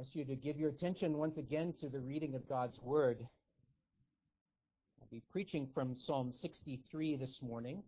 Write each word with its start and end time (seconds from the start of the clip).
I 0.00 0.02
ask 0.02 0.14
you 0.14 0.24
to 0.24 0.34
give 0.34 0.56
your 0.56 0.70
attention 0.70 1.18
once 1.18 1.36
again 1.36 1.74
to 1.82 1.90
the 1.90 2.00
reading 2.00 2.34
of 2.34 2.48
God's 2.48 2.78
Word. 2.80 3.18
I'll 4.98 5.08
be 5.10 5.22
preaching 5.30 5.68
from 5.74 5.94
Psalm 6.06 6.32
63 6.40 7.16
this 7.16 7.36
morning. 7.42 7.82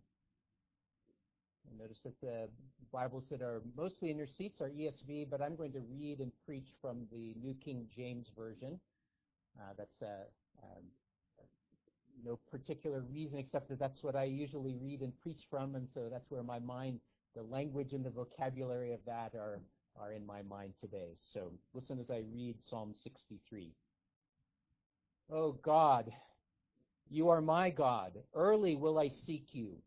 Notice 1.79 1.97
that 2.03 2.21
the 2.21 2.49
Bibles 2.91 3.25
that 3.31 3.41
are 3.41 3.63
mostly 3.75 4.11
in 4.11 4.17
your 4.17 4.27
seats 4.27 4.61
are 4.61 4.69
ESV, 4.69 5.27
but 5.31 5.41
I'm 5.41 5.55
going 5.55 5.71
to 5.71 5.79
read 5.79 6.19
and 6.19 6.31
preach 6.45 6.67
from 6.79 7.07
the 7.11 7.33
New 7.41 7.55
King 7.65 7.87
James 7.95 8.27
Version. 8.37 8.79
Uh, 9.59 9.73
that's 9.75 10.03
uh, 10.03 10.25
um, 10.61 10.83
no 12.23 12.37
particular 12.51 13.01
reason 13.11 13.39
except 13.39 13.69
that 13.69 13.79
that's 13.79 14.03
what 14.03 14.15
I 14.15 14.25
usually 14.25 14.75
read 14.75 15.01
and 15.01 15.19
preach 15.21 15.41
from, 15.49 15.73
and 15.73 15.87
so 15.91 16.09
that's 16.11 16.29
where 16.29 16.43
my 16.43 16.59
mind, 16.59 16.99
the 17.35 17.41
language 17.41 17.93
and 17.93 18.05
the 18.05 18.11
vocabulary 18.11 18.93
of 18.93 18.99
that 19.07 19.33
are 19.33 19.59
are 19.99 20.11
in 20.11 20.25
my 20.25 20.41
mind 20.43 20.73
today. 20.81 21.15
So 21.33 21.51
listen 21.73 21.99
as 21.99 22.09
I 22.09 22.23
read 22.33 22.55
Psalm 22.69 22.93
63. 23.03 23.71
Oh 25.31 25.53
God, 25.63 26.11
you 27.09 27.29
are 27.29 27.41
my 27.41 27.69
God. 27.69 28.13
Early 28.33 28.75
will 28.75 28.97
I 28.99 29.09
seek 29.25 29.47
you. 29.51 29.77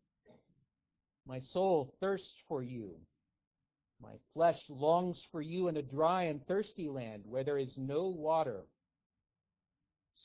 My 1.27 1.39
soul 1.39 1.93
thirsts 1.99 2.33
for 2.47 2.63
you. 2.63 2.95
My 4.01 4.13
flesh 4.33 4.59
longs 4.69 5.21
for 5.31 5.41
you 5.41 5.67
in 5.67 5.77
a 5.77 5.81
dry 5.81 6.23
and 6.23 6.45
thirsty 6.47 6.87
land 6.87 7.23
where 7.25 7.43
there 7.43 7.57
is 7.57 7.73
no 7.77 8.07
water. 8.07 8.61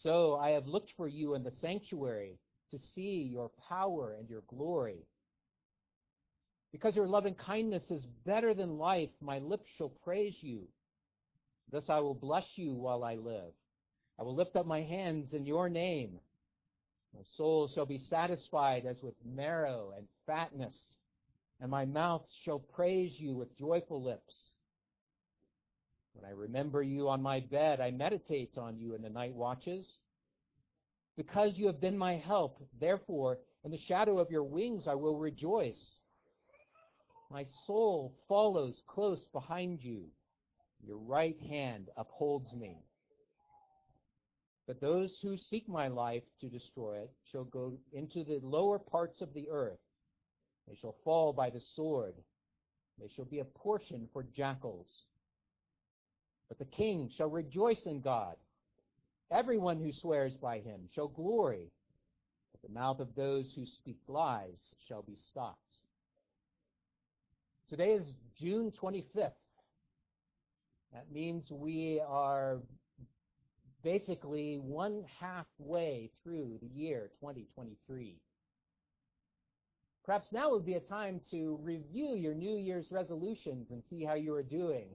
So 0.02 0.36
I 0.36 0.50
have 0.50 0.66
looked 0.66 0.92
for 0.96 1.08
you 1.08 1.34
in 1.34 1.42
the 1.42 1.52
sanctuary 1.60 2.38
to 2.70 2.78
see 2.78 3.28
your 3.30 3.50
power 3.68 4.16
and 4.18 4.28
your 4.28 4.42
glory. 4.48 5.06
Because 6.72 6.96
your 6.96 7.06
loving 7.06 7.34
kindness 7.34 7.82
is 7.90 8.06
better 8.24 8.54
than 8.54 8.78
life, 8.78 9.10
my 9.20 9.38
lips 9.38 9.66
shall 9.76 9.90
praise 9.90 10.36
you. 10.40 10.62
Thus 11.70 11.84
I 11.88 12.00
will 12.00 12.14
bless 12.14 12.46
you 12.56 12.74
while 12.74 13.04
I 13.04 13.14
live. 13.14 13.52
I 14.18 14.22
will 14.22 14.34
lift 14.34 14.56
up 14.56 14.66
my 14.66 14.82
hands 14.82 15.32
in 15.32 15.46
your 15.46 15.68
name. 15.68 16.18
My 17.14 17.22
soul 17.36 17.68
shall 17.74 17.86
be 17.86 17.98
satisfied 18.08 18.86
as 18.86 18.96
with 19.02 19.14
marrow 19.24 19.92
and 19.96 20.06
fatness, 20.26 20.74
and 21.60 21.70
my 21.70 21.84
mouth 21.84 22.22
shall 22.44 22.58
praise 22.58 23.12
you 23.18 23.34
with 23.34 23.58
joyful 23.58 24.02
lips. 24.02 24.34
When 26.14 26.24
I 26.24 26.34
remember 26.34 26.82
you 26.82 27.08
on 27.08 27.22
my 27.22 27.40
bed, 27.40 27.80
I 27.80 27.90
meditate 27.90 28.56
on 28.56 28.78
you 28.78 28.94
in 28.94 29.02
the 29.02 29.10
night 29.10 29.34
watches. 29.34 29.86
Because 31.16 31.52
you 31.56 31.66
have 31.66 31.80
been 31.80 31.98
my 31.98 32.16
help, 32.16 32.62
therefore, 32.80 33.38
in 33.64 33.70
the 33.70 33.78
shadow 33.88 34.18
of 34.18 34.30
your 34.30 34.44
wings 34.44 34.86
I 34.86 34.94
will 34.94 35.18
rejoice. 35.18 35.80
My 37.32 37.46
soul 37.66 38.12
follows 38.28 38.82
close 38.86 39.24
behind 39.32 39.82
you. 39.82 40.04
Your 40.86 40.98
right 40.98 41.40
hand 41.48 41.88
upholds 41.96 42.52
me. 42.52 42.76
But 44.66 44.82
those 44.82 45.18
who 45.22 45.38
seek 45.38 45.66
my 45.66 45.88
life 45.88 46.24
to 46.42 46.48
destroy 46.48 46.98
it 46.98 47.10
shall 47.30 47.44
go 47.44 47.78
into 47.94 48.22
the 48.22 48.38
lower 48.42 48.78
parts 48.78 49.22
of 49.22 49.32
the 49.32 49.48
earth. 49.50 49.78
They 50.68 50.76
shall 50.76 50.94
fall 51.04 51.32
by 51.32 51.48
the 51.48 51.62
sword. 51.74 52.14
They 53.00 53.08
shall 53.16 53.24
be 53.24 53.38
a 53.38 53.44
portion 53.44 54.08
for 54.12 54.22
jackals. 54.22 54.88
But 56.48 56.58
the 56.58 56.66
king 56.66 57.10
shall 57.16 57.30
rejoice 57.30 57.86
in 57.86 58.02
God. 58.02 58.36
Everyone 59.30 59.80
who 59.80 59.92
swears 59.92 60.34
by 60.36 60.58
him 60.58 60.82
shall 60.94 61.08
glory. 61.08 61.70
But 62.52 62.68
the 62.68 62.78
mouth 62.78 63.00
of 63.00 63.14
those 63.14 63.52
who 63.56 63.64
speak 63.64 64.00
lies 64.06 64.60
shall 64.86 65.02
be 65.02 65.16
stopped. 65.30 65.71
Today 67.72 67.92
is 67.92 68.12
June 68.38 68.70
25th. 68.70 69.32
That 70.92 71.10
means 71.10 71.50
we 71.50 72.02
are 72.06 72.58
basically 73.82 74.58
one 74.58 75.04
halfway 75.18 76.10
through 76.22 76.58
the 76.60 76.68
year 76.68 77.08
2023. 77.20 78.18
Perhaps 80.04 80.26
now 80.32 80.50
would 80.50 80.66
be 80.66 80.74
a 80.74 80.80
time 80.80 81.22
to 81.30 81.58
review 81.62 82.14
your 82.14 82.34
New 82.34 82.58
Year's 82.58 82.90
resolutions 82.90 83.68
and 83.70 83.82
see 83.88 84.04
how 84.04 84.16
you 84.16 84.34
are 84.34 84.42
doing. 84.42 84.88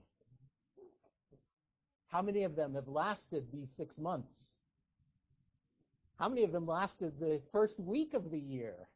How 2.06 2.22
many 2.22 2.44
of 2.44 2.54
them 2.54 2.76
have 2.76 2.86
lasted 2.86 3.48
these 3.52 3.70
six 3.76 3.98
months? 3.98 4.38
How 6.16 6.28
many 6.28 6.44
of 6.44 6.52
them 6.52 6.68
lasted 6.68 7.18
the 7.18 7.40
first 7.50 7.74
week 7.80 8.14
of 8.14 8.30
the 8.30 8.38
year? 8.38 8.86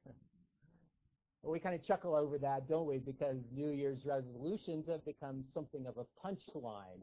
We 1.51 1.59
kind 1.59 1.75
of 1.75 1.85
chuckle 1.85 2.15
over 2.15 2.39
that, 2.39 2.69
don't 2.69 2.87
we? 2.87 2.99
Because 2.99 3.39
New 3.53 3.71
Year's 3.71 4.05
resolutions 4.05 4.89
have 4.89 5.05
become 5.05 5.43
something 5.53 5.87
of 5.87 5.97
a 5.99 6.27
punchline 6.27 7.03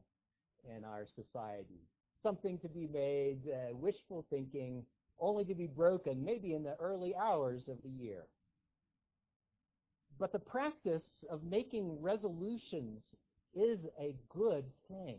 in 0.76 0.86
our 0.86 1.06
society. 1.06 1.82
Something 2.24 2.58
to 2.60 2.70
be 2.70 2.88
made, 2.88 3.40
uh, 3.48 3.76
wishful 3.76 4.26
thinking, 4.30 4.86
only 5.20 5.44
to 5.46 5.56
be 5.56 5.68
broken 5.68 6.24
maybe 6.24 6.54
in 6.54 6.64
the 6.64 6.76
early 6.80 7.14
hours 7.16 7.68
of 7.68 7.78
the 7.84 7.90
year. 7.90 8.24
But 10.18 10.32
the 10.32 10.40
practice 10.40 11.26
of 11.30 11.44
making 11.44 12.02
resolutions 12.02 13.04
is 13.54 13.80
a 14.00 14.16
good 14.30 14.66
thing. 14.88 15.18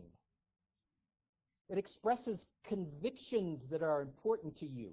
It 1.69 1.77
expresses 1.77 2.45
convictions 2.67 3.61
that 3.71 3.81
are 3.81 4.01
important 4.01 4.57
to 4.59 4.65
you. 4.65 4.91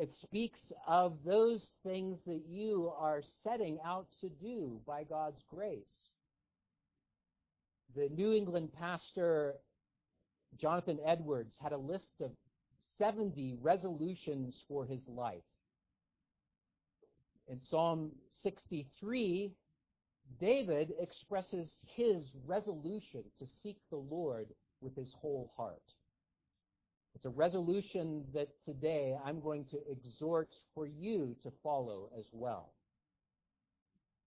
It 0.00 0.14
speaks 0.22 0.58
of 0.86 1.18
those 1.26 1.62
things 1.82 2.20
that 2.24 2.44
you 2.48 2.90
are 2.98 3.20
setting 3.44 3.78
out 3.84 4.06
to 4.22 4.30
do 4.30 4.80
by 4.86 5.04
God's 5.04 5.42
grace. 5.54 5.92
The 7.94 8.08
New 8.08 8.32
England 8.32 8.70
pastor 8.72 9.56
Jonathan 10.58 11.00
Edwards 11.04 11.54
had 11.62 11.72
a 11.72 11.76
list 11.76 12.22
of 12.22 12.30
70 12.96 13.58
resolutions 13.60 14.58
for 14.66 14.86
his 14.86 15.06
life. 15.06 15.42
In 17.46 17.60
Psalm 17.60 18.12
63, 18.42 19.52
David 20.40 20.94
expresses 20.98 21.70
his 21.94 22.24
resolution 22.46 23.24
to 23.38 23.46
seek 23.62 23.76
the 23.90 23.98
Lord 23.98 24.46
with 24.80 24.96
his 24.96 25.12
whole 25.20 25.52
heart. 25.58 25.82
It's 27.14 27.24
a 27.24 27.30
resolution 27.30 28.24
that 28.34 28.48
today 28.64 29.16
I'm 29.24 29.40
going 29.40 29.64
to 29.66 29.78
exhort 29.90 30.48
for 30.74 30.86
you 30.86 31.36
to 31.42 31.52
follow 31.62 32.10
as 32.18 32.24
well. 32.32 32.72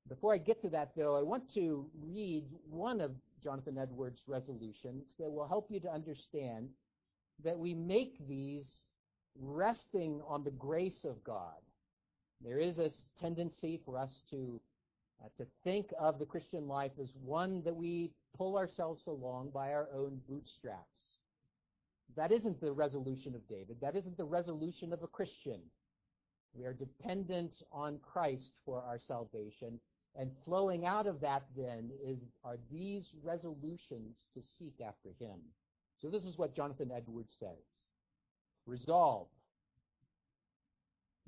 Before 0.10 0.34
I 0.34 0.38
get 0.38 0.62
to 0.64 0.70
that, 0.70 0.92
though, 0.96 1.18
I 1.18 1.22
want 1.22 1.54
to 1.54 1.90
read 2.02 2.44
one 2.70 3.00
of 3.00 3.12
Jonathan 3.42 3.78
Edwards' 3.78 4.22
resolutions 4.28 5.16
that 5.18 5.32
will 5.32 5.48
help 5.48 5.72
you 5.72 5.80
to 5.80 5.92
understand 5.92 6.70
that 7.44 7.58
we 7.58 7.74
make 7.74 8.16
these 8.28 8.70
resting 9.40 10.22
on 10.28 10.44
the 10.44 10.52
grace 10.52 11.06
of 11.06 11.24
God. 11.24 11.62
There 12.44 12.60
is 12.60 12.80
a 12.80 12.92
tendency 13.20 13.80
for 13.86 13.98
us 13.98 14.22
to 14.32 14.60
uh, 15.24 15.30
to 15.38 15.46
think 15.64 15.88
of 16.00 16.20
the 16.20 16.26
Christian 16.26 16.68
life 16.68 16.92
as 17.02 17.08
one 17.24 17.62
that 17.64 17.76
we 17.76 18.12
pull 18.38 18.58
ourselves 18.58 19.04
along 19.08 19.52
by 19.54 19.72
our 19.72 19.88
own 19.96 20.20
bootstraps. 20.28 21.03
That 22.16 22.32
isn't 22.32 22.62
the 22.62 22.72
resolution 22.72 23.36
of 23.36 23.48
David. 23.48 23.78
That 23.82 23.96
isn't 23.96 24.18
the 24.18 24.26
resolution 24.26 24.94
of 24.94 25.04
a 25.04 25.08
Christian. 25.08 25.60
We 26.54 26.66
are 26.66 26.74
dependent 26.74 27.54
on 27.72 28.00
Christ 28.00 28.52
for 28.66 28.82
our 28.82 29.00
salvation. 29.08 29.80
And 30.16 30.32
flowing 30.46 30.86
out 30.86 31.08
of 31.08 31.22
that 31.22 31.44
then 31.58 31.90
is 32.06 32.20
are 32.44 32.58
these 32.72 33.10
resolutions 33.24 34.16
to 34.36 34.42
seek 34.60 34.76
after 34.86 35.10
him. 35.20 35.40
So 36.02 36.10
this 36.10 36.24
is 36.24 36.38
what 36.38 36.56
Jonathan 36.56 36.92
Edwards 36.96 37.34
says. 37.40 37.64
Resolved. 38.68 39.32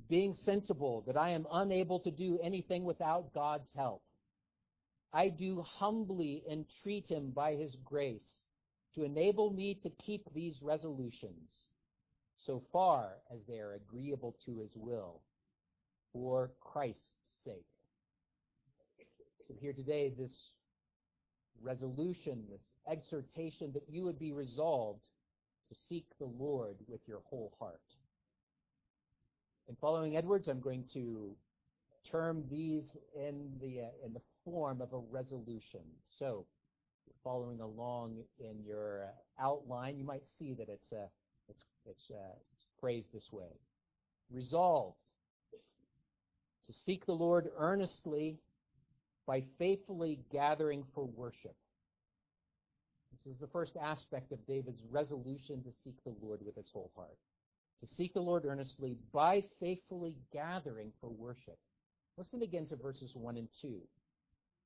Being 0.07 0.35
sensible 0.45 1.03
that 1.07 1.17
I 1.17 1.29
am 1.31 1.47
unable 1.51 1.99
to 2.01 2.11
do 2.11 2.37
anything 2.43 2.83
without 2.83 3.33
God's 3.33 3.69
help. 3.75 4.03
I 5.11 5.29
do 5.29 5.63
humbly 5.63 6.43
entreat 6.47 7.07
him 7.07 7.31
by 7.31 7.53
his 7.55 7.75
grace 7.83 8.21
to 8.95 9.03
enable 9.03 9.51
me 9.51 9.77
to 9.83 9.89
keep 9.89 10.33
these 10.33 10.61
resolutions 10.61 11.49
so 12.37 12.61
far 12.71 13.09
as 13.31 13.39
they 13.47 13.59
are 13.59 13.73
agreeable 13.73 14.35
to 14.45 14.57
his 14.59 14.71
will 14.75 15.21
for 16.11 16.51
Christ's 16.61 17.01
sake. 17.43 17.65
So 19.47 19.53
here 19.59 19.73
today, 19.73 20.11
this 20.17 20.33
resolution, 21.61 22.43
this 22.49 22.61
exhortation 22.89 23.71
that 23.73 23.83
you 23.89 24.03
would 24.03 24.19
be 24.19 24.31
resolved 24.31 25.01
to 25.69 25.75
seek 25.89 26.05
the 26.19 26.25
Lord 26.25 26.75
with 26.87 27.01
your 27.07 27.21
whole 27.25 27.53
heart. 27.59 27.81
In 29.67 29.75
following 29.81 30.15
Edwards, 30.15 30.47
I'm 30.47 30.61
going 30.61 30.85
to 30.93 31.35
term 32.11 32.43
these 32.51 32.95
in 33.15 33.51
the 33.59 33.81
uh, 33.81 34.05
in 34.05 34.13
the 34.13 34.21
form 34.43 34.79
of 34.79 34.93
a 34.93 34.99
resolution. 35.11 35.81
So 36.19 36.45
following 37.23 37.59
along 37.59 38.17
in 38.39 38.63
your 38.65 39.07
outline, 39.39 39.97
you 39.97 40.03
might 40.03 40.23
see 40.37 40.53
that 40.53 40.69
it's, 40.69 40.91
uh, 40.91 41.07
it's, 41.49 41.63
it's, 41.85 42.03
uh, 42.11 42.33
it's 42.41 42.65
phrased 42.79 43.07
this 43.13 43.31
way. 43.31 43.59
Resolved 44.31 44.97
to 46.67 46.73
seek 46.85 47.05
the 47.05 47.13
Lord 47.13 47.49
earnestly 47.57 48.39
by 49.27 49.43
faithfully 49.57 50.19
gathering 50.31 50.83
for 50.93 51.05
worship. 51.05 51.55
This 53.11 53.33
is 53.33 53.39
the 53.39 53.47
first 53.47 53.77
aspect 53.81 54.31
of 54.31 54.45
David's 54.45 54.81
resolution 54.91 55.63
to 55.63 55.71
seek 55.83 55.95
the 56.03 56.13
Lord 56.21 56.41
with 56.45 56.55
his 56.55 56.69
whole 56.71 56.91
heart. 56.95 57.17
To 57.81 57.87
seek 57.95 58.13
the 58.13 58.21
Lord 58.21 58.45
earnestly 58.45 58.97
by 59.13 59.43
faithfully 59.59 60.15
gathering 60.31 60.91
for 61.01 61.09
worship. 61.09 61.57
Listen 62.17 62.41
again 62.41 62.65
to 62.67 62.75
verses 62.75 63.11
1 63.13 63.37
and 63.37 63.47
2. 63.61 63.81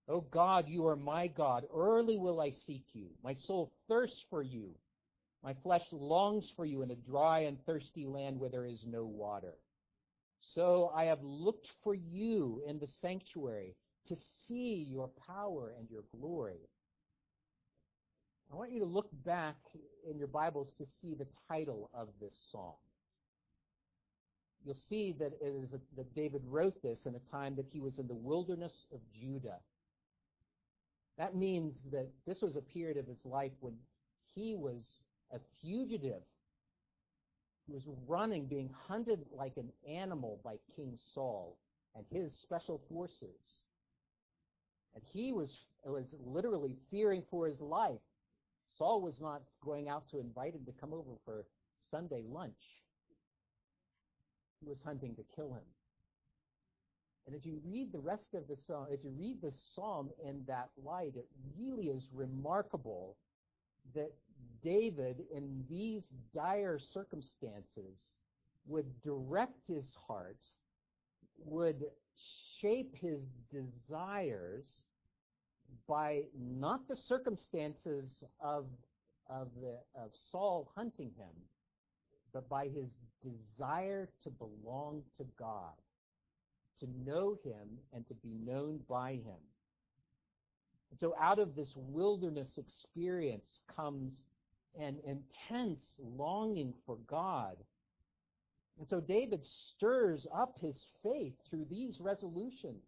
O 0.09 0.21
God, 0.21 0.67
you 0.67 0.87
are 0.87 0.95
my 0.95 1.27
God. 1.27 1.65
Early 1.73 2.17
will 2.17 2.41
I 2.41 2.51
seek 2.65 2.83
you. 2.93 3.09
My 3.23 3.35
soul 3.45 3.71
thirsts 3.87 4.23
for 4.31 4.41
you. 4.41 4.71
My 5.43 5.53
flesh 5.61 5.83
longs 5.91 6.51
for 6.55 6.65
you 6.65 6.81
in 6.81 6.89
a 6.89 6.95
dry 6.95 7.41
and 7.41 7.63
thirsty 7.65 8.05
land 8.05 8.39
where 8.39 8.49
there 8.49 8.65
is 8.65 8.83
no 8.85 9.05
water. 9.05 9.53
So 10.55 10.91
I 10.95 11.05
have 11.05 11.21
looked 11.21 11.67
for 11.83 11.93
you 11.93 12.63
in 12.67 12.79
the 12.79 12.87
sanctuary 13.01 13.75
to 14.07 14.15
see 14.47 14.87
your 14.89 15.09
power 15.27 15.73
and 15.77 15.87
your 15.89 16.03
glory. 16.19 16.67
I 18.51 18.55
want 18.55 18.71
you 18.71 18.79
to 18.79 18.85
look 18.85 19.09
back 19.23 19.57
in 20.09 20.17
your 20.17 20.27
Bibles 20.27 20.73
to 20.79 20.85
see 21.01 21.13
the 21.13 21.27
title 21.47 21.91
of 21.93 22.07
this 22.19 22.33
psalm. 22.51 22.73
You'll 24.65 24.75
see 24.89 25.15
that 25.19 25.33
it 25.39 25.63
is 25.63 25.71
a, 25.71 25.79
that 25.95 26.15
David 26.15 26.41
wrote 26.45 26.81
this 26.81 26.97
in 27.05 27.15
a 27.15 27.31
time 27.31 27.55
that 27.57 27.67
he 27.71 27.79
was 27.79 27.99
in 27.99 28.07
the 28.07 28.15
wilderness 28.15 28.73
of 28.91 28.99
Judah. 29.13 29.59
That 31.19 31.35
means 31.35 31.75
that 31.91 32.07
this 32.25 32.41
was 32.41 32.55
a 32.55 32.61
period 32.61 32.95
of 32.95 33.05
his 33.05 33.19
life 33.25 33.51
when 33.59 33.73
he 34.33 34.55
was 34.55 34.87
a 35.33 35.39
fugitive. 35.61 36.23
He 37.67 37.73
was 37.73 37.83
running, 38.07 38.45
being 38.45 38.69
hunted 38.87 39.19
like 39.35 39.57
an 39.57 39.69
animal 39.87 40.39
by 40.45 40.55
King 40.77 40.97
Saul 41.13 41.57
and 41.93 42.05
his 42.09 42.33
special 42.41 42.81
forces. 42.89 43.59
And 44.95 45.03
he 45.11 45.33
was, 45.33 45.55
was 45.83 46.15
literally 46.25 46.77
fearing 46.89 47.23
for 47.29 47.47
his 47.47 47.59
life. 47.59 47.99
Saul 48.77 49.01
was 49.01 49.19
not 49.19 49.41
going 49.63 49.89
out 49.89 50.09
to 50.11 50.21
invite 50.21 50.55
him 50.55 50.63
to 50.65 50.71
come 50.79 50.93
over 50.93 51.11
for 51.25 51.45
Sunday 51.91 52.23
lunch. 52.31 52.53
He 54.61 54.69
was 54.69 54.81
hunting 54.85 55.15
to 55.15 55.23
kill 55.35 55.49
him. 55.53 55.65
And 57.29 57.37
as 57.37 57.45
you 57.45 57.61
read 57.63 57.91
the 57.91 57.99
rest 57.99 58.33
of 58.33 58.47
the 58.47 58.57
psalm, 58.65 58.87
as 58.91 59.03
you 59.03 59.11
read 59.11 59.39
the 59.39 59.51
psalm 59.75 60.09
in 60.27 60.41
that 60.47 60.69
light, 60.83 61.13
it 61.15 61.27
really 61.59 61.89
is 61.89 62.01
remarkable 62.11 63.17
that 63.93 64.11
David, 64.63 65.21
in 65.31 65.63
these 65.69 66.07
dire 66.33 66.79
circumstances, 66.79 67.99
would 68.65 68.87
direct 69.03 69.67
his 69.67 69.93
heart, 70.07 70.39
would 71.45 71.85
shape 72.59 72.95
his 72.95 73.21
desires 73.51 74.65
by 75.87 76.23
not 76.35 76.87
the 76.87 76.95
circumstances 76.95 78.23
of, 78.41 78.65
of, 79.29 79.49
the, 79.61 79.77
of 79.93 80.09
Saul 80.31 80.71
hunting 80.75 81.11
him, 81.15 81.35
but 82.33 82.49
by 82.49 82.69
his 82.69 82.89
desire 83.21 84.09
to 84.23 84.31
belong 84.31 85.03
to 85.17 85.25
God, 85.37 85.75
to 86.79 86.87
know 87.05 87.37
him 87.43 87.79
and 87.93 88.07
to 88.07 88.13
be 88.15 88.33
known 88.45 88.79
by 88.89 89.13
him. 89.13 89.39
And 90.91 90.99
so 90.99 91.13
out 91.19 91.39
of 91.39 91.55
this 91.55 91.73
wilderness 91.75 92.57
experience 92.57 93.59
comes 93.75 94.21
an 94.79 94.97
intense 95.05 95.83
longing 95.99 96.73
for 96.85 96.97
God. 97.07 97.57
And 98.79 98.87
so 98.87 99.01
David 99.01 99.43
stirs 99.43 100.25
up 100.33 100.55
his 100.59 100.81
faith 101.03 101.33
through 101.49 101.65
these 101.69 101.99
resolutions. 101.99 102.83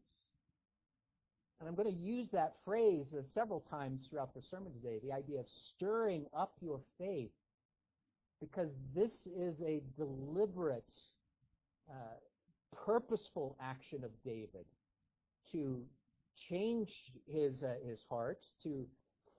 And 1.59 1.69
I'm 1.69 1.75
going 1.75 1.93
to 1.93 2.01
use 2.01 2.27
that 2.31 2.55
phrase 2.65 3.05
uh, 3.13 3.21
several 3.35 3.59
times 3.69 4.07
throughout 4.09 4.33
the 4.33 4.41
sermon 4.41 4.73
today, 4.73 4.99
the 5.03 5.13
idea 5.13 5.39
of 5.39 5.45
stirring 5.75 6.25
up 6.35 6.53
your 6.59 6.79
faith, 6.97 7.29
because 8.39 8.69
this 8.95 9.11
is 9.37 9.61
a 9.61 9.83
deliberate, 9.95 10.91
uh, 11.87 12.15
purposeful 12.85 13.57
action 13.61 14.03
of 14.03 14.11
David 14.23 14.65
to 15.51 15.81
change 16.49 16.89
his, 17.27 17.63
uh, 17.63 17.75
his 17.85 17.99
heart, 18.09 18.39
to 18.63 18.85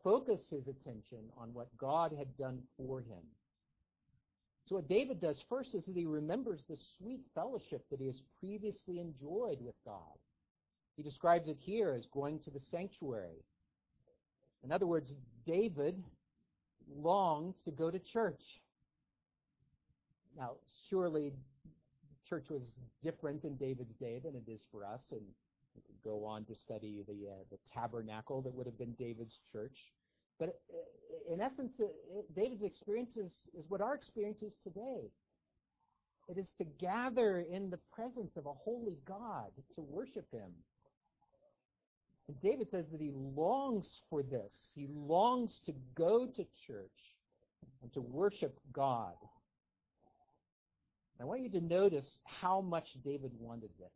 focus 0.05 0.40
his 0.50 0.69
attention 0.69 1.20
on 1.37 1.52
what 1.55 1.69
God 1.79 2.12
had 2.17 2.37
done 2.37 2.61
for 2.76 3.00
him. 3.00 3.23
So 4.67 4.76
what 4.76 4.88
David 4.88 5.20
does 5.20 5.43
first 5.49 5.75
is 5.75 5.84
that 5.84 5.96
he 5.96 6.06
remembers 6.06 6.61
the 6.69 6.76
sweet 6.99 7.20
fellowship 7.34 7.84
that 7.90 8.00
he 8.00 8.06
has 8.06 8.23
previously 8.38 9.00
enjoyed 9.00 9.58
with 9.61 9.75
God. 9.85 10.19
He 10.96 11.02
describes 11.02 11.49
it 11.49 11.58
here 11.61 11.93
as 11.93 12.06
going 12.12 12.38
to 12.40 12.50
the 12.50 12.61
sanctuary. 12.70 13.44
In 14.62 14.70
other 14.70 14.87
words, 14.87 15.12
David 15.46 16.02
longed 16.96 17.55
to 17.64 17.70
go 17.70 17.90
to 17.90 17.99
church. 17.99 18.40
Now, 20.37 20.52
surely 20.88 21.32
church 22.32 22.49
was 22.49 22.75
different 23.02 23.44
in 23.44 23.56
David's 23.56 23.94
day 23.96 24.19
than 24.25 24.34
it 24.34 24.50
is 24.50 24.62
for 24.73 24.87
us, 24.87 25.02
and 25.11 25.20
we 25.75 25.82
could 25.82 26.02
go 26.02 26.25
on 26.25 26.46
to 26.46 26.55
study 26.55 27.05
the 27.06 27.29
uh, 27.29 27.34
the 27.50 27.58
tabernacle 27.70 28.40
that 28.40 28.55
would 28.55 28.64
have 28.64 28.79
been 28.79 28.93
David's 28.93 29.38
church. 29.52 29.76
But 30.38 30.49
uh, 30.73 31.34
in 31.34 31.43
essence, 31.43 31.73
uh, 31.79 31.88
David's 32.34 32.62
experience 32.62 33.19
is, 33.19 33.34
is 33.55 33.67
what 33.69 33.82
our 33.82 33.94
experience 33.94 34.40
is 34.40 34.55
today. 34.64 35.11
It 36.26 36.38
is 36.38 36.49
to 36.56 36.64
gather 36.81 37.40
in 37.40 37.69
the 37.69 37.79
presence 37.94 38.35
of 38.38 38.46
a 38.46 38.52
holy 38.55 38.96
God 39.06 39.50
to 39.75 39.82
worship 39.82 40.26
Him. 40.32 40.52
And 42.28 42.40
David 42.40 42.70
says 42.70 42.87
that 42.93 43.00
he 43.00 43.11
longs 43.12 44.00
for 44.08 44.23
this. 44.23 44.55
He 44.75 44.88
longs 44.94 45.61
to 45.67 45.75
go 45.94 46.25
to 46.25 46.46
church 46.67 46.90
and 47.82 47.93
to 47.93 48.00
worship 48.00 48.58
God. 48.73 49.17
I 51.22 51.24
want 51.24 51.42
you 51.42 51.50
to 51.50 51.60
notice 51.60 52.19
how 52.24 52.60
much 52.60 52.88
David 53.04 53.30
wanted 53.38 53.70
this. 53.78 53.92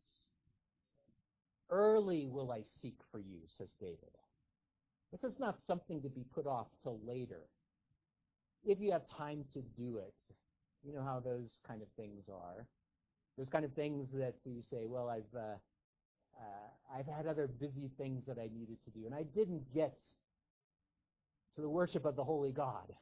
Early 1.68 2.28
will 2.28 2.52
I 2.52 2.62
seek 2.80 2.94
for 3.10 3.18
you, 3.18 3.40
says 3.58 3.74
David. 3.80 4.14
This 5.10 5.24
is 5.24 5.40
not 5.40 5.58
something 5.66 6.00
to 6.02 6.08
be 6.08 6.24
put 6.32 6.46
off 6.46 6.68
till 6.84 7.00
later. 7.04 7.40
If 8.64 8.78
you 8.78 8.92
have 8.92 9.02
time 9.18 9.44
to 9.54 9.60
do 9.76 9.98
it, 9.98 10.14
you 10.84 10.94
know 10.94 11.02
how 11.02 11.18
those 11.18 11.58
kind 11.66 11.82
of 11.82 11.88
things 11.96 12.26
are. 12.28 12.64
Those 13.36 13.48
kind 13.48 13.64
of 13.64 13.72
things 13.72 14.08
that 14.12 14.36
you 14.44 14.62
say, 14.70 14.86
well, 14.86 15.08
I've 15.08 15.34
uh, 15.36 15.56
uh, 16.38 16.96
I've 16.96 17.06
had 17.06 17.26
other 17.26 17.48
busy 17.48 17.90
things 17.98 18.24
that 18.26 18.38
I 18.38 18.48
needed 18.56 18.76
to 18.84 18.90
do, 18.92 19.04
and 19.04 19.14
I 19.14 19.24
didn't 19.24 19.74
get 19.74 19.98
to 21.56 21.60
the 21.60 21.68
worship 21.68 22.04
of 22.04 22.14
the 22.14 22.22
holy 22.24 22.52
God. 22.52 22.92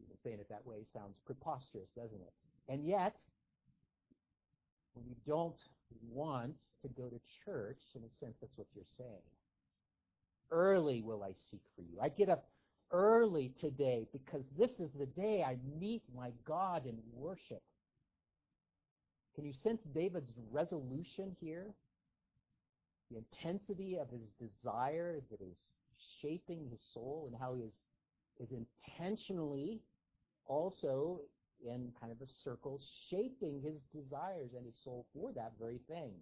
Even 0.00 0.16
saying 0.24 0.38
it 0.40 0.48
that 0.48 0.64
way 0.64 0.86
sounds 0.94 1.18
preposterous, 1.26 1.90
doesn't 1.94 2.22
it? 2.22 2.32
And 2.68 2.84
yet, 2.86 3.14
when 4.94 5.06
you 5.06 5.14
don't 5.26 5.60
want 6.10 6.56
to 6.82 6.88
go 6.88 7.08
to 7.08 7.20
church, 7.44 7.78
in 7.94 8.02
a 8.02 8.24
sense, 8.24 8.36
that's 8.40 8.56
what 8.56 8.66
you're 8.74 8.84
saying. 8.96 9.22
Early 10.50 11.02
will 11.02 11.22
I 11.22 11.32
seek 11.50 11.62
for 11.74 11.82
you. 11.82 11.98
I 12.00 12.08
get 12.08 12.28
up 12.28 12.48
early 12.92 13.52
today 13.60 14.06
because 14.12 14.42
this 14.58 14.70
is 14.78 14.90
the 14.98 15.06
day 15.06 15.42
I 15.42 15.56
meet 15.78 16.02
my 16.14 16.30
God 16.46 16.86
in 16.86 16.96
worship. 17.12 17.62
Can 19.34 19.44
you 19.44 19.52
sense 19.52 19.82
David's 19.94 20.32
resolution 20.50 21.36
here? 21.40 21.66
The 23.10 23.18
intensity 23.18 23.98
of 23.98 24.08
his 24.10 24.22
desire 24.40 25.20
that 25.30 25.40
is 25.40 25.56
shaping 26.20 26.66
his 26.70 26.80
soul 26.92 27.28
and 27.30 27.40
how 27.40 27.54
he 27.54 27.62
is, 27.62 27.74
is 28.40 28.48
intentionally 28.52 29.80
also 30.46 31.20
in 31.64 31.92
kind 32.00 32.12
of 32.12 32.20
a 32.20 32.26
circle 32.44 32.80
shaping 33.10 33.60
his 33.62 33.84
desires 33.94 34.50
and 34.56 34.64
his 34.66 34.76
soul 34.82 35.06
for 35.14 35.32
that 35.32 35.52
very 35.58 35.80
thing. 35.88 36.12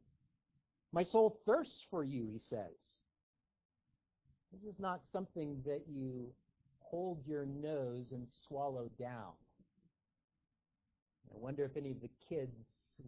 My 0.93 1.03
soul 1.03 1.41
thirsts 1.45 1.85
for 1.91 2.05
you, 2.05 2.29
he 2.33 2.39
says. 2.39 2.99
This 4.53 4.63
is 4.73 4.79
not 4.79 5.01
something 5.13 5.61
that 5.67 5.83
you 5.89 6.33
hold 6.79 7.27
your 7.27 7.45
nose 7.45 8.13
and 8.13 8.29
swallow 8.47 8.89
down. 8.99 9.33
I 11.33 11.37
wonder 11.37 11.65
if 11.65 11.77
any 11.77 11.91
of 11.91 12.01
the 12.01 12.11
kids, 12.29 12.55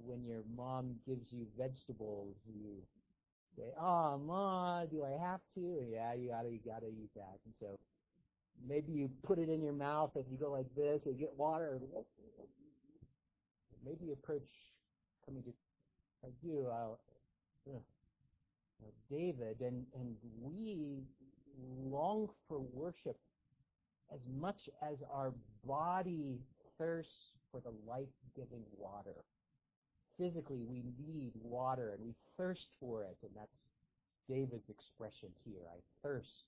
when 0.04 0.24
your 0.24 0.42
mom 0.56 0.96
gives 1.06 1.32
you 1.32 1.46
vegetables, 1.56 2.34
you 2.46 2.82
say, 3.56 3.70
ah, 3.78 4.14
"Oh, 4.14 4.18
mom, 4.18 4.88
do 4.88 5.04
I 5.04 5.12
have 5.12 5.40
to?" 5.54 5.86
yeah, 5.88 6.12
you 6.14 6.30
gotta, 6.30 6.50
you 6.50 6.58
gotta 6.66 6.88
eat 6.88 7.10
that. 7.14 7.38
And 7.44 7.54
so 7.60 7.78
maybe 8.68 8.92
you 8.92 9.10
put 9.22 9.38
it 9.38 9.48
in 9.48 9.62
your 9.62 9.72
mouth 9.72 10.10
and 10.14 10.24
you 10.30 10.38
go 10.38 10.50
like 10.50 10.72
this, 10.76 11.00
and 11.04 11.14
you 11.14 11.20
get 11.26 11.34
water. 11.36 11.80
Maybe 13.84 14.06
you 14.06 14.12
approach 14.12 14.48
coming 15.24 15.42
to, 15.42 15.52
I 16.24 16.28
do. 16.42 16.68
Uh, 16.68 17.76
David, 19.10 19.60
and 19.60 19.86
and 19.94 20.14
we 20.40 21.02
long 21.84 22.28
for 22.48 22.60
worship 22.72 23.16
as 24.12 24.20
much 24.40 24.68
as 24.82 24.98
our 25.12 25.32
body 25.66 26.38
thirsts 26.78 27.32
for 27.50 27.60
the 27.60 27.72
life-giving 27.88 28.62
water. 28.76 29.24
Physically, 30.18 30.62
we 30.62 30.82
need 31.06 31.32
water 31.42 31.90
and 31.90 32.04
we 32.04 32.14
thirst 32.36 32.68
for 32.80 33.02
it, 33.02 33.16
and 33.22 33.30
that's 33.34 33.66
David's 34.28 34.68
expression 34.68 35.28
here. 35.44 35.62
I 35.70 35.78
thirst 36.02 36.44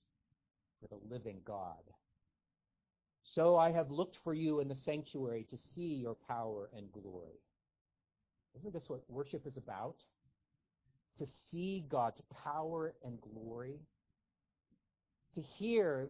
for 0.79 0.87
the 0.87 1.13
living 1.13 1.41
God. 1.45 1.83
So 3.23 3.57
I 3.57 3.71
have 3.71 3.91
looked 3.91 4.17
for 4.23 4.33
you 4.33 4.59
in 4.59 4.67
the 4.67 4.75
sanctuary 4.75 5.45
to 5.49 5.57
see 5.75 5.95
your 6.01 6.15
power 6.27 6.69
and 6.75 6.91
glory. 6.91 7.39
Isn't 8.57 8.73
this 8.73 8.85
what 8.87 9.03
worship 9.07 9.45
is 9.45 9.57
about? 9.57 9.95
To 11.19 11.25
see 11.51 11.85
God's 11.89 12.21
power 12.43 12.93
and 13.03 13.19
glory. 13.21 13.79
To 15.35 15.41
hear 15.57 16.09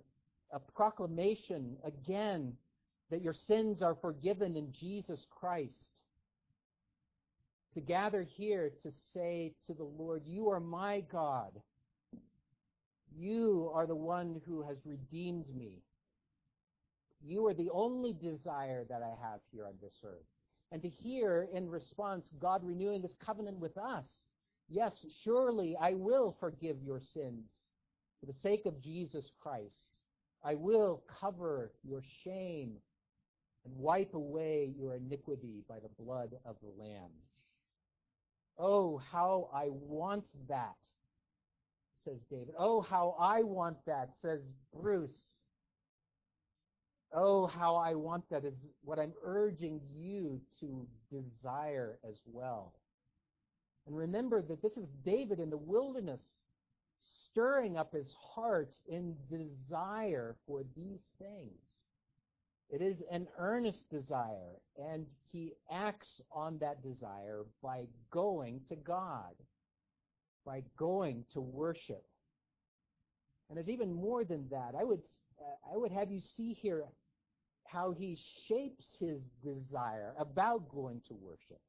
a 0.52 0.60
proclamation 0.60 1.78
again 1.84 2.54
that 3.12 3.22
your 3.22 3.36
sins 3.48 3.82
are 3.82 3.96
forgiven 3.96 4.56
in 4.56 4.72
Jesus 4.72 5.26
Christ. 5.30 5.92
To 7.74 7.82
gather 7.82 8.24
here 8.24 8.72
to 8.84 8.92
say 9.14 9.54
to 9.68 9.74
the 9.74 9.84
Lord, 9.84 10.24
You 10.26 10.50
are 10.50 10.60
my 10.60 11.02
God. 11.12 11.52
You 13.18 13.72
are 13.74 13.86
the 13.86 13.96
one 13.96 14.42
who 14.46 14.62
has 14.64 14.78
redeemed 14.86 15.46
me. 15.56 15.84
You 17.22 17.46
are 17.48 17.54
the 17.54 17.70
only 17.72 18.14
desire 18.14 18.86
that 18.90 19.02
I 19.02 19.14
have 19.22 19.42
here 19.52 19.66
on 19.66 19.74
this 19.82 20.00
earth. 20.06 20.26
And 20.72 20.82
to 20.82 20.90
hear 20.90 21.48
in 21.54 21.70
response 21.70 22.30
God 22.40 22.64
renewing 22.64 23.02
his 23.02 23.16
covenant 23.26 23.58
with 23.60 23.78
us. 23.78 24.06
Yes, 24.70 24.94
surely 25.24 25.76
I 25.82 25.94
will 25.94 26.36
forgive 26.40 26.78
your 26.84 27.02
sins 27.02 27.50
for 28.20 28.28
the 28.28 28.34
sake 28.34 28.66
of 28.66 28.82
Jesus 28.82 29.32
Christ. 29.42 29.92
I 30.44 30.56
will 30.56 31.04
cover 31.20 31.72
your 31.84 32.02
shame 32.24 32.74
and 33.66 33.76
wipe 33.76 34.14
away 34.14 34.72
your 34.78 34.96
iniquity 34.96 35.64
by 35.68 35.80
the 35.80 36.04
blood 36.04 36.36
of 36.46 36.56
the 36.62 36.82
Lamb. 36.82 37.12
Oh, 38.58 39.02
how 39.12 39.50
I 39.54 39.70
want 39.70 40.26
that, 40.48 40.78
says 42.06 42.20
David. 42.30 42.54
Oh, 42.58 42.82
how 42.82 43.16
I 43.20 43.44
want 43.44 43.78
that, 43.86 44.10
says 44.22 44.42
Bruce. 44.74 45.10
Oh, 47.14 47.48
how 47.48 47.76
I 47.76 47.96
want 47.96 48.30
that 48.30 48.46
is 48.46 48.54
what 48.84 49.00
I'm 49.00 49.14
urging 49.24 49.82
you 49.92 50.40
to 50.60 50.88
desire 51.12 51.98
as 52.08 52.20
well. 52.32 52.74
And 53.88 53.98
remember 53.98 54.42
that 54.44 54.62
this 54.62 54.78
is 54.78 54.88
David 55.04 55.40
in 55.40 55.50
the 55.50 55.58
wilderness 55.58 56.22
stirring 57.32 57.78
up 57.78 57.94
his 57.94 58.14
heart 58.36 58.72
in 58.88 59.16
desire 59.30 60.36
for 60.46 60.64
these 60.76 61.02
things. 61.18 61.58
It 62.70 62.84
is 62.84 62.98
an 63.12 63.28
earnest 63.40 63.90
desire, 63.90 64.62
and 64.78 65.08
he 65.32 65.54
acts 65.72 66.22
on 66.32 66.60
that 66.60 66.84
desire 66.84 67.46
by 67.64 67.88
going 68.12 68.62
to 68.70 68.76
God, 68.76 69.34
by 70.46 70.64
going 70.78 71.26
to 71.34 71.42
worship. 71.42 72.04
And 73.50 73.58
there's 73.58 73.70
even 73.70 73.94
more 73.94 74.24
than 74.24 74.48
that. 74.50 74.74
I 74.80 74.84
would, 74.84 75.02
uh, 75.40 75.74
I 75.74 75.78
would 75.78 75.92
have 75.92 76.12
you 76.12 76.20
see 76.38 76.54
here 76.54 76.84
how 77.66 77.92
he 77.92 78.18
shapes 78.48 78.86
his 79.00 79.22
desire 79.44 80.14
about 80.20 80.70
going 80.70 81.02
to 81.08 81.14
worship. 81.14 81.62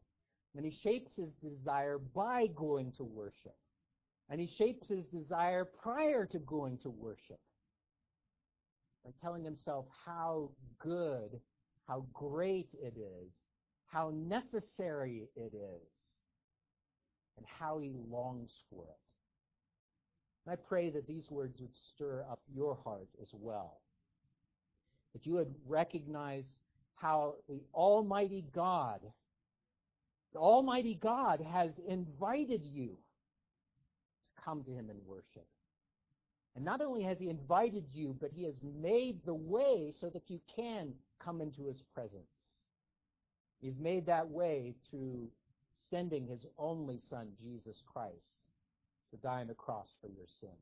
And 0.57 0.65
he 0.65 0.77
shapes 0.83 1.12
his 1.17 1.31
desire 1.43 1.99
by 1.99 2.49
going 2.49 2.93
to 2.97 3.05
worship. 3.05 3.55
And 4.29 4.41
he 4.41 4.49
shapes 4.59 4.89
his 4.89 5.07
desire 5.07 5.65
prior 5.65 6.27
to 6.27 6.39
going 6.39 6.79
to 6.79 6.91
worship 6.91 7.41
by 9.05 9.11
telling 9.23 9.45
himself 9.45 9.87
how 10.05 10.50
good, 10.79 11.41
how 11.87 12.05
great 12.12 12.69
it 12.81 12.95
is, 12.97 13.33
how 13.87 14.12
necessary 14.15 15.29
it 15.37 15.55
is, 15.55 15.83
and 17.41 17.49
how 17.59 17.79
he 17.79 17.91
longs 18.11 18.51
for 18.69 18.85
it. 18.85 18.99
And 20.45 20.53
I 20.53 20.57
pray 20.57 20.91
that 20.91 21.07
these 21.07 21.31
words 21.31 21.59
would 21.61 21.75
stir 21.95 22.25
up 22.31 22.41
your 22.55 22.77
heart 22.85 23.09
as 23.23 23.29
well. 23.33 23.81
That 25.15 25.27
you 25.27 25.35
would 25.35 25.55
recognize 25.67 26.45
how 26.97 27.37
the 27.49 27.63
Almighty 27.75 28.45
God, 28.55 29.01
the 30.35 30.39
Almighty 30.39 30.99
God 31.01 31.41
has 31.41 31.71
invited 31.89 32.63
you 32.65 32.89
to 32.89 34.43
come 34.45 34.63
to 34.65 34.71
Him 34.71 34.91
in 34.91 34.97
worship. 35.07 35.47
And 36.55 36.65
not 36.65 36.83
only 36.83 37.03
has 37.05 37.19
He 37.19 37.31
invited 37.31 37.85
you, 37.95 38.15
but 38.21 38.33
He 38.35 38.45
has 38.45 38.55
made 38.63 39.25
the 39.25 39.35
way 39.35 39.95
so 39.99 40.11
that 40.11 40.29
you 40.29 40.41
can 40.55 40.93
come 41.25 41.41
into 41.41 41.65
His 41.65 41.83
presence. 41.95 42.25
He's 43.63 43.79
made 43.79 44.07
that 44.07 44.29
way 44.29 44.75
through 44.91 45.29
sending 45.91 46.27
His 46.27 46.47
only 46.59 46.99
Son, 47.11 47.29
Jesus 47.43 47.83
Christ, 47.93 48.41
to 49.11 49.17
die 49.17 49.41
on 49.41 49.49
the 49.49 49.55
cross 49.55 49.89
for 50.01 50.09
your 50.09 50.27
sins. 50.41 50.53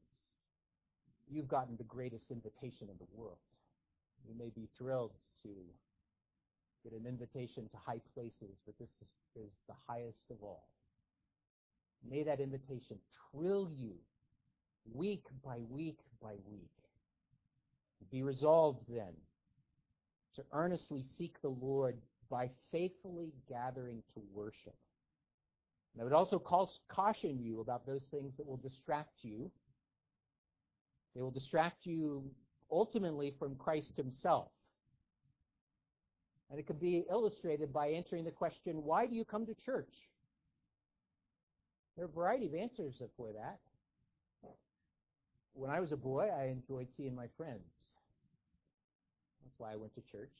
You've 1.30 1.48
gotten 1.48 1.76
the 1.76 1.84
greatest 1.84 2.30
invitation 2.30 2.88
in 2.90 2.96
the 2.98 3.06
world. 3.14 3.38
You 4.26 4.34
may 4.38 4.50
be 4.50 4.68
thrilled 4.78 5.12
to 5.42 5.48
get 6.82 6.98
an 6.98 7.06
invitation 7.06 7.68
to 7.68 7.76
high 7.76 8.00
places, 8.14 8.56
but 8.64 8.78
this 8.78 8.88
is, 9.02 9.44
is 9.44 9.52
the 9.68 9.74
highest 9.86 10.30
of 10.30 10.36
all. 10.42 10.68
May 12.08 12.22
that 12.22 12.40
invitation 12.40 12.98
thrill 13.30 13.68
you 13.70 13.94
week 14.94 15.24
by 15.44 15.58
week 15.68 15.98
by 16.22 16.34
week. 16.50 16.70
Be 18.10 18.22
resolved 18.22 18.80
then 18.88 19.12
to 20.36 20.42
earnestly 20.52 21.02
seek 21.18 21.40
the 21.42 21.48
Lord 21.48 21.96
by 22.30 22.50
faithfully 22.70 23.32
gathering 23.48 24.02
to 24.14 24.22
worship. 24.32 24.76
And 25.98 26.02
I 26.02 26.04
would 26.04 26.12
also 26.12 26.38
caution 26.38 27.40
you 27.42 27.60
about 27.60 27.84
those 27.84 28.06
things 28.12 28.32
that 28.36 28.46
will 28.46 28.58
distract 28.58 29.16
you. 29.22 29.50
They 31.16 31.22
will 31.22 31.32
distract 31.32 31.86
you 31.86 32.22
ultimately 32.70 33.34
from 33.36 33.56
Christ 33.56 33.96
himself. 33.96 34.52
And 36.50 36.60
it 36.60 36.68
can 36.68 36.76
be 36.76 37.04
illustrated 37.10 37.72
by 37.72 37.88
answering 37.88 38.24
the 38.24 38.30
question, 38.30 38.84
why 38.84 39.06
do 39.06 39.16
you 39.16 39.24
come 39.24 39.44
to 39.46 39.54
church? 39.66 39.92
There 41.96 42.04
are 42.04 42.08
a 42.08 42.12
variety 42.12 42.46
of 42.46 42.54
answers 42.54 42.94
for 43.16 43.32
that. 43.32 43.58
When 45.54 45.68
I 45.72 45.80
was 45.80 45.90
a 45.90 45.96
boy, 45.96 46.28
I 46.28 46.44
enjoyed 46.44 46.86
seeing 46.96 47.16
my 47.16 47.26
friends. 47.36 47.66
That's 49.42 49.58
why 49.58 49.72
I 49.72 49.76
went 49.76 49.96
to 49.96 50.02
church. 50.12 50.30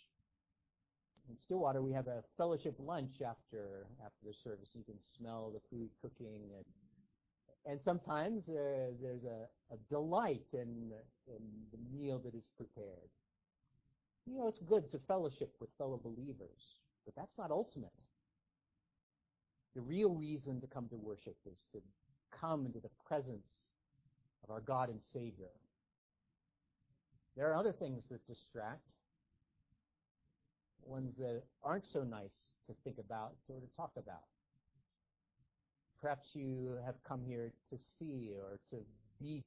In 1.29 1.37
Stillwater, 1.37 1.83
we 1.83 1.93
have 1.93 2.07
a 2.07 2.23
fellowship 2.37 2.75
lunch 2.79 3.21
after 3.21 3.87
after 4.05 4.25
the 4.25 4.33
service. 4.33 4.71
You 4.75 4.85
can 4.85 4.99
smell 4.99 5.53
the 5.53 5.61
food 5.69 5.91
cooking, 6.01 6.51
and 6.57 6.65
and 7.67 7.81
sometimes 7.83 8.49
uh, 8.49 8.93
there's 9.03 9.25
a, 9.25 9.47
a 9.71 9.77
delight 9.91 10.47
in, 10.55 10.91
in 11.27 11.43
the 11.71 11.79
meal 11.99 12.19
that 12.21 12.35
is 12.35 12.45
prepared. 12.57 13.11
You 14.27 14.39
know, 14.39 14.49
it's 14.49 14.59
good 14.59 14.91
to 14.93 14.99
fellowship 15.07 15.55
with 15.61 15.69
fellow 15.77 16.01
believers, 16.03 16.77
but 17.05 17.15
that's 17.15 17.37
not 17.37 17.51
ultimate. 17.51 17.93
The 19.75 19.83
real 19.83 20.15
reason 20.15 20.61
to 20.63 20.67
come 20.67 20.89
to 20.89 20.97
worship 20.97 21.37
is 21.51 21.67
to 21.73 21.83
come 22.31 22.65
into 22.65 22.81
the 22.81 22.91
presence 23.07 23.49
of 24.45 24.51
our 24.51 24.61
God 24.61 24.89
and 24.89 25.01
Savior. 25.13 25.53
There 27.37 27.51
are 27.51 27.55
other 27.57 27.73
things 27.73 28.07
that 28.11 28.27
distract, 28.27 28.81
ones 30.85 31.15
that 31.19 31.43
aren't 31.63 31.87
so 31.87 32.03
nice 32.03 32.35
to 32.67 32.75
think 32.85 32.99
about 32.99 33.33
or 33.49 33.61
to 33.61 33.77
talk 33.77 33.93
about. 33.97 34.25
Perhaps 36.01 36.29
you 36.33 36.79
have 36.85 36.95
come 37.07 37.23
here 37.27 37.53
to 37.71 37.79
see 37.99 38.31
or 38.35 38.59
to 38.71 38.77
be. 39.21 39.43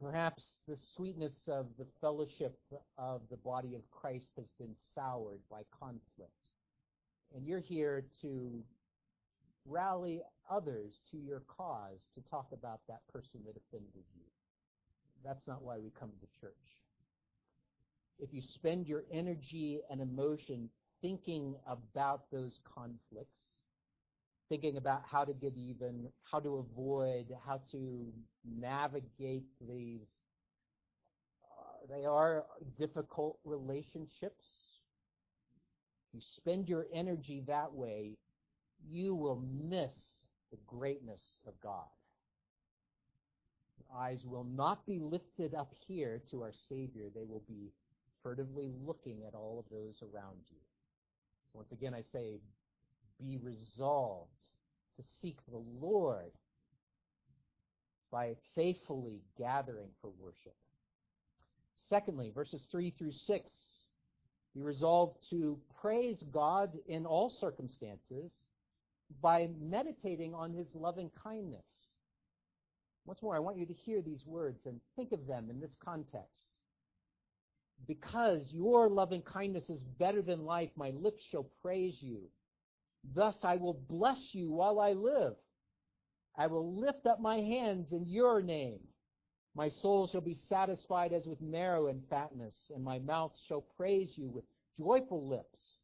Perhaps 0.00 0.42
the 0.66 0.76
sweetness 0.96 1.34
of 1.46 1.66
the 1.78 1.86
fellowship 2.00 2.58
of 2.98 3.20
the 3.30 3.36
body 3.36 3.74
of 3.76 3.82
Christ 3.90 4.30
has 4.36 4.46
been 4.58 4.74
soured 4.94 5.40
by 5.50 5.62
conflict. 5.78 6.32
And 7.34 7.46
you're 7.46 7.60
here 7.60 8.04
to 8.22 8.62
rally 9.66 10.20
others 10.50 10.98
to 11.12 11.18
your 11.18 11.42
cause 11.46 12.08
to 12.14 12.30
talk 12.30 12.48
about 12.52 12.80
that 12.88 13.00
person 13.12 13.40
that 13.46 13.56
offended 13.56 14.04
you. 14.16 14.24
That's 15.24 15.46
not 15.46 15.62
why 15.62 15.78
we 15.78 15.90
come 15.98 16.10
to 16.20 16.40
church. 16.40 16.81
If 18.22 18.32
you 18.32 18.40
spend 18.40 18.86
your 18.86 19.02
energy 19.12 19.80
and 19.90 20.00
emotion 20.00 20.70
thinking 21.02 21.56
about 21.66 22.30
those 22.30 22.60
conflicts, 22.72 23.42
thinking 24.48 24.76
about 24.76 25.02
how 25.10 25.24
to 25.24 25.32
get 25.32 25.56
even, 25.56 26.06
how 26.22 26.38
to 26.38 26.58
avoid, 26.58 27.26
how 27.44 27.60
to 27.72 28.06
navigate 28.48 29.42
these, 29.68 30.06
uh, 31.44 31.92
they 31.92 32.04
are 32.04 32.44
difficult 32.78 33.38
relationships. 33.44 34.46
You 36.12 36.20
spend 36.36 36.68
your 36.68 36.86
energy 36.94 37.42
that 37.48 37.72
way, 37.72 38.18
you 38.88 39.16
will 39.16 39.42
miss 39.68 39.94
the 40.52 40.58
greatness 40.64 41.22
of 41.44 41.54
God. 41.60 41.88
Your 43.78 43.98
eyes 44.00 44.20
will 44.24 44.44
not 44.44 44.86
be 44.86 45.00
lifted 45.00 45.54
up 45.54 45.72
here 45.88 46.22
to 46.30 46.42
our 46.42 46.52
Savior. 46.68 47.06
They 47.12 47.24
will 47.24 47.42
be 47.48 47.72
furtively 48.22 48.70
looking 48.84 49.18
at 49.26 49.34
all 49.34 49.58
of 49.58 49.64
those 49.70 50.02
around 50.02 50.38
you. 50.50 50.58
So 51.52 51.58
once 51.58 51.72
again, 51.72 51.94
I 51.94 52.02
say, 52.12 52.40
be 53.18 53.38
resolved 53.38 54.30
to 54.96 55.04
seek 55.20 55.38
the 55.50 55.62
Lord 55.80 56.32
by 58.10 58.34
faithfully 58.54 59.20
gathering 59.38 59.88
for 60.00 60.10
worship. 60.20 60.56
Secondly, 61.88 62.30
verses 62.34 62.66
3 62.70 62.94
through 62.98 63.12
6 63.12 63.50
be 64.54 64.60
resolved 64.60 65.16
to 65.30 65.58
praise 65.80 66.22
God 66.30 66.72
in 66.86 67.06
all 67.06 67.30
circumstances 67.30 68.32
by 69.22 69.48
meditating 69.60 70.34
on 70.34 70.52
his 70.52 70.66
loving 70.74 71.10
kindness. 71.22 71.64
Once 73.06 73.22
more, 73.22 73.34
I 73.34 73.40
want 73.40 73.56
you 73.56 73.66
to 73.66 73.72
hear 73.72 74.02
these 74.02 74.24
words 74.26 74.66
and 74.66 74.80
think 74.94 75.12
of 75.12 75.26
them 75.26 75.48
in 75.50 75.58
this 75.58 75.74
context. 75.82 76.50
Because 77.86 78.42
your 78.50 78.88
loving 78.88 79.22
kindness 79.22 79.68
is 79.68 79.82
better 79.98 80.22
than 80.22 80.44
life, 80.44 80.70
my 80.76 80.90
lips 80.90 81.22
shall 81.30 81.46
praise 81.62 81.96
you. 82.00 82.20
Thus 83.14 83.36
I 83.42 83.56
will 83.56 83.80
bless 83.88 84.18
you 84.32 84.50
while 84.50 84.78
I 84.78 84.92
live. 84.92 85.34
I 86.36 86.46
will 86.46 86.74
lift 86.74 87.06
up 87.06 87.20
my 87.20 87.36
hands 87.36 87.92
in 87.92 88.06
your 88.06 88.40
name. 88.40 88.80
My 89.54 89.68
soul 89.68 90.08
shall 90.10 90.22
be 90.22 90.38
satisfied 90.48 91.12
as 91.12 91.26
with 91.26 91.40
marrow 91.42 91.88
and 91.88 92.02
fatness, 92.08 92.54
and 92.74 92.82
my 92.82 93.00
mouth 93.00 93.32
shall 93.48 93.66
praise 93.76 94.10
you 94.16 94.30
with 94.30 94.44
joyful 94.78 95.28
lips. 95.28 95.80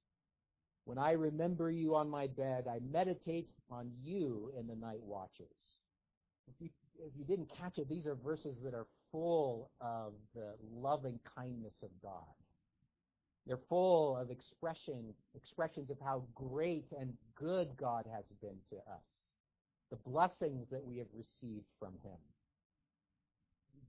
When 0.84 0.96
I 0.96 1.12
remember 1.12 1.70
you 1.70 1.94
on 1.94 2.08
my 2.08 2.28
bed, 2.28 2.66
I 2.66 2.78
meditate 2.90 3.50
on 3.70 3.90
you 4.02 4.50
in 4.58 4.66
the 4.66 4.76
night 4.76 5.02
watches. 5.02 5.77
If 6.48 6.60
you, 6.60 6.68
if 6.98 7.12
you 7.16 7.24
didn't 7.24 7.50
catch 7.60 7.78
it, 7.78 7.88
these 7.88 8.06
are 8.06 8.14
verses 8.14 8.58
that 8.64 8.74
are 8.74 8.86
full 9.12 9.70
of 9.80 10.12
the 10.34 10.54
loving 10.74 11.18
kindness 11.36 11.74
of 11.82 11.90
God. 12.02 12.34
They're 13.46 13.60
full 13.68 14.16
of 14.16 14.30
expression, 14.30 15.14
expressions 15.34 15.90
of 15.90 15.96
how 16.04 16.24
great 16.34 16.86
and 16.98 17.14
good 17.34 17.70
God 17.78 18.04
has 18.14 18.24
been 18.42 18.56
to 18.70 18.76
us, 18.76 19.26
the 19.90 19.96
blessings 19.96 20.66
that 20.70 20.84
we 20.84 20.98
have 20.98 21.06
received 21.16 21.64
from 21.78 21.94
Him. 22.02 22.18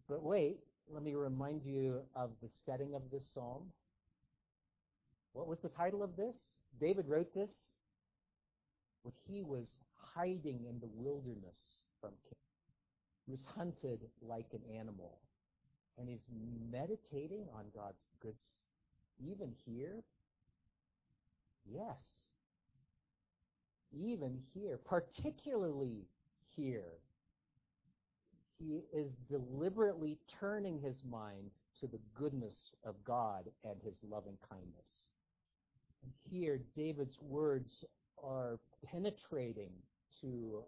But 0.08 0.24
wait, 0.24 0.60
let 0.92 1.04
me 1.04 1.14
remind 1.16 1.64
you 1.66 2.02
of 2.16 2.32
the 2.42 2.50
setting 2.66 2.96
of 2.96 3.02
this 3.12 3.30
psalm. 3.34 3.64
What 5.34 5.48
was 5.48 5.60
the 5.60 5.70
title 5.70 6.02
of 6.02 6.16
this? 6.16 6.36
David 6.80 7.08
wrote 7.08 7.34
this 7.34 7.52
when 9.04 9.14
he 9.28 9.44
was 9.44 9.68
hiding 10.16 10.66
in 10.68 10.80
the 10.80 10.90
wilderness 10.96 11.58
from 12.02 12.12
king. 12.28 12.49
Was 13.30 13.46
hunted 13.56 14.00
like 14.22 14.48
an 14.54 14.62
animal. 14.76 15.20
And 16.00 16.10
he's 16.10 16.26
meditating 16.72 17.46
on 17.54 17.66
God's 17.76 18.02
goods 18.22 18.44
even 19.24 19.54
here. 19.66 20.04
Yes. 21.72 22.02
Even 23.96 24.40
here, 24.54 24.80
particularly 24.84 26.08
here, 26.56 26.94
he 28.58 28.82
is 28.92 29.12
deliberately 29.30 30.18
turning 30.40 30.80
his 30.80 31.04
mind 31.10 31.52
to 31.82 31.88
the 31.88 32.00
goodness 32.18 32.72
of 32.84 32.96
God 33.04 33.44
and 33.64 33.76
his 33.84 34.00
loving 34.10 34.38
kindness. 34.50 35.08
And 36.04 36.12
here, 36.32 36.60
David's 36.76 37.18
words 37.22 37.86
are 38.24 38.60
penetrating 38.92 39.72
to 40.22 40.64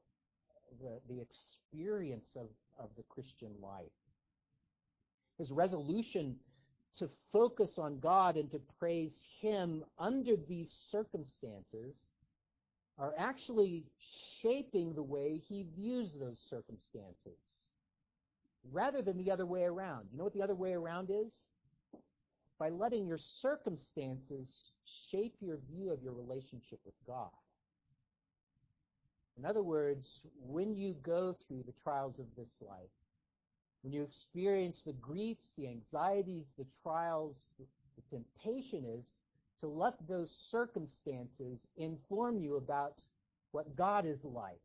the, 0.79 0.99
the 1.13 1.21
experience 1.21 2.27
of, 2.35 2.47
of 2.79 2.89
the 2.97 3.03
Christian 3.09 3.51
life. 3.61 3.91
His 5.37 5.51
resolution 5.51 6.35
to 6.99 7.09
focus 7.31 7.71
on 7.77 7.99
God 7.99 8.35
and 8.35 8.51
to 8.51 8.59
praise 8.79 9.13
Him 9.41 9.83
under 9.97 10.35
these 10.47 10.71
circumstances 10.91 11.95
are 12.97 13.13
actually 13.17 13.83
shaping 14.41 14.93
the 14.93 15.03
way 15.03 15.41
he 15.47 15.65
views 15.75 16.09
those 16.19 16.37
circumstances 16.49 17.39
rather 18.71 19.01
than 19.01 19.17
the 19.17 19.31
other 19.31 19.45
way 19.45 19.63
around. 19.63 20.07
You 20.11 20.19
know 20.19 20.25
what 20.25 20.33
the 20.33 20.43
other 20.43 20.55
way 20.55 20.73
around 20.73 21.09
is? 21.09 21.31
By 22.59 22.69
letting 22.69 23.07
your 23.07 23.17
circumstances 23.41 24.47
shape 25.09 25.35
your 25.39 25.57
view 25.71 25.91
of 25.91 26.03
your 26.03 26.13
relationship 26.13 26.79
with 26.85 26.93
God. 27.07 27.31
In 29.37 29.45
other 29.45 29.63
words, 29.63 30.07
when 30.39 30.75
you 30.75 30.95
go 31.03 31.35
through 31.47 31.63
the 31.65 31.73
trials 31.83 32.19
of 32.19 32.25
this 32.37 32.51
life, 32.61 32.89
when 33.83 33.93
you 33.93 34.03
experience 34.03 34.81
the 34.85 34.93
griefs, 34.93 35.49
the 35.57 35.67
anxieties, 35.67 36.45
the 36.57 36.65
trials, 36.83 37.37
the, 37.59 37.65
temptation 38.09 38.83
is 38.83 39.05
to 39.61 39.67
let 39.67 39.93
those 40.09 40.29
circumstances 40.49 41.59
inform 41.77 42.39
you 42.39 42.57
about 42.57 42.95
what 43.51 43.75
God 43.75 44.05
is 44.05 44.17
like. 44.23 44.59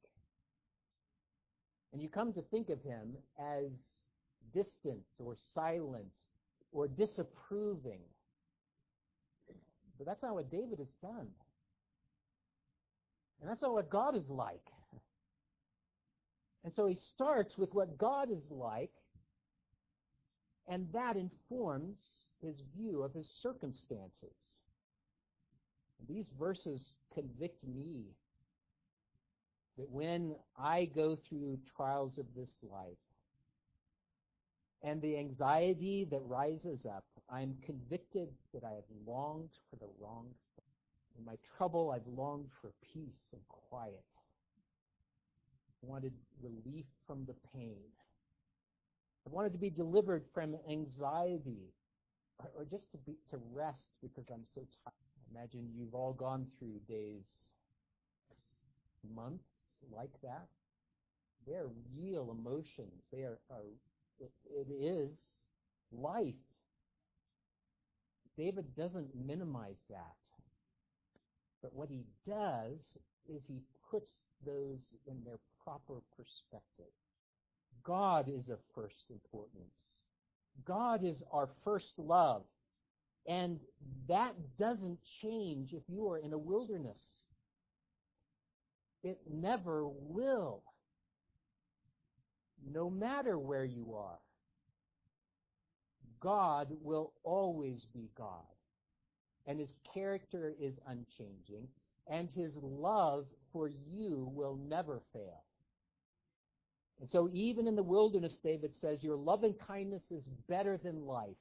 And 1.93 2.03
you 2.03 2.09
come 2.09 2.33
to 2.33 2.43
think 2.43 2.71
of 2.71 2.83
him 2.83 3.15
as 3.39 3.71
distant 4.53 5.03
or 5.19 5.37
silent 5.55 6.07
or 6.73 6.89
disapproving. 6.89 8.01
But 9.99 10.07
that's 10.07 10.23
not 10.23 10.35
what 10.35 10.51
David 10.51 10.79
has 10.79 10.93
done. 11.03 11.29
And 13.41 13.51
that's 13.51 13.63
not 13.63 13.73
what 13.73 13.91
God 13.91 14.17
is 14.17 14.29
like. 14.29 14.61
And 16.65 16.75
so 16.75 16.87
he 16.87 16.97
starts 17.15 17.57
with 17.57 17.73
what 17.75 17.97
God 17.97 18.29
is 18.31 18.51
like, 18.51 18.91
and 20.67 20.89
that 20.93 21.17
informs 21.17 22.03
his 22.43 22.57
view 22.77 23.03
of 23.03 23.15
his 23.15 23.31
circumstances. 23.41 24.35
These 26.09 26.27
verses 26.39 26.93
convict 27.15 27.65
me 27.67 28.05
that 29.79 29.91
when 29.91 30.35
I 30.59 30.87
go 30.87 31.17
through 31.29 31.59
trials 31.77 32.19
of 32.19 32.27
this 32.37 32.51
life 32.63 32.99
and 34.83 35.01
the 35.01 35.19
anxiety 35.19 36.07
that 36.11 36.21
rises 36.27 36.85
up, 36.85 37.05
I'm 37.31 37.57
convicted 37.65 38.29
that 38.53 38.65
I 38.65 38.73
have 38.75 38.91
longed 39.07 39.51
for 39.71 39.77
the 39.77 39.89
wrong 40.01 40.27
thing. 40.57 40.66
Trouble, 41.57 41.91
I've 41.91 42.07
longed 42.07 42.49
for 42.61 42.73
peace 42.93 43.27
and 43.33 43.41
quiet. 43.49 44.05
I 45.83 45.87
wanted 45.87 46.13
relief 46.43 46.87
from 47.07 47.25
the 47.27 47.35
pain. 47.55 47.77
I 49.27 49.31
wanted 49.31 49.53
to 49.53 49.59
be 49.59 49.71
delivered 49.71 50.25
from 50.33 50.57
anxiety 50.71 51.73
or, 52.39 52.51
or 52.57 52.65
just 52.65 52.91
to 52.93 52.99
be 52.99 53.17
to 53.31 53.39
rest 53.53 53.89
because 54.03 54.27
I'm 54.31 54.45
so 54.55 54.63
tired. 54.85 54.95
Imagine 55.35 55.69
you've 55.77 55.95
all 55.95 56.13
gone 56.13 56.47
through 56.59 56.81
days, 56.89 57.25
months 59.15 59.45
like 59.93 60.13
that. 60.23 60.47
They 61.47 61.55
are 61.55 61.71
real 61.97 62.37
emotions. 62.39 63.05
They 63.13 63.23
are, 63.23 63.39
are 63.51 63.65
it, 64.21 64.31
it 64.51 64.69
is 64.73 65.19
life. 65.93 66.35
David 68.37 68.75
doesn't 68.77 69.09
minimize 69.15 69.81
that. 69.91 70.17
But 71.67 71.75
what 71.75 71.89
he 71.89 72.05
does 72.29 72.79
is 73.29 73.43
he 73.49 73.61
puts 73.91 74.09
those 74.47 74.89
in 75.09 75.17
their 75.25 75.41
proper 75.65 75.95
perspective. 76.17 76.93
God 77.83 78.29
is 78.29 78.49
of 78.49 78.59
first 78.73 79.11
importance. 79.11 79.95
God 80.65 81.03
is 81.03 81.25
our 81.33 81.49
first 81.65 81.99
love. 81.99 82.45
And 83.27 83.59
that 84.07 84.35
doesn't 84.61 85.01
change 85.21 85.73
if 85.73 85.83
you 85.89 86.09
are 86.09 86.19
in 86.19 86.33
a 86.33 86.39
wilderness. 86.39 87.03
It 89.03 89.19
never 89.29 89.89
will. 89.89 90.63
No 92.73 92.89
matter 92.89 93.37
where 93.37 93.65
you 93.65 93.95
are. 93.97 94.21
God 96.21 96.69
will 96.81 97.13
always 97.25 97.85
be 97.93 98.09
God. 98.17 98.56
And 99.47 99.61
his 99.61 99.73
character 99.93 100.55
is 100.61 100.75
unchanging. 100.87 101.69
And 102.09 102.29
his 102.31 102.57
love 102.61 103.27
for 103.53 103.69
you 103.69 104.31
will 104.35 104.59
never 104.69 105.01
fail. 105.13 105.43
And 107.01 107.11
so 107.11 107.29
even 107.33 107.67
in 107.67 107.77
the 107.77 107.83
wilderness, 107.83 108.39
David 108.43 108.73
says, 108.81 109.03
your 109.03 109.17
loving 109.17 109.55
kindness 109.55 110.03
is 110.11 110.29
better 110.49 110.79
than 110.79 111.05
life. 111.05 111.37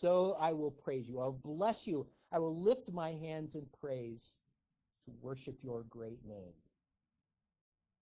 So 0.00 0.36
I 0.40 0.52
will 0.52 0.70
praise 0.70 1.06
you. 1.08 1.20
I 1.20 1.24
will 1.24 1.40
bless 1.44 1.76
you. 1.84 2.06
I 2.32 2.38
will 2.38 2.60
lift 2.60 2.90
my 2.92 3.12
hands 3.12 3.54
in 3.54 3.66
praise 3.80 4.22
to 5.04 5.12
worship 5.20 5.58
your 5.62 5.84
great 5.90 6.18
name. 6.26 6.54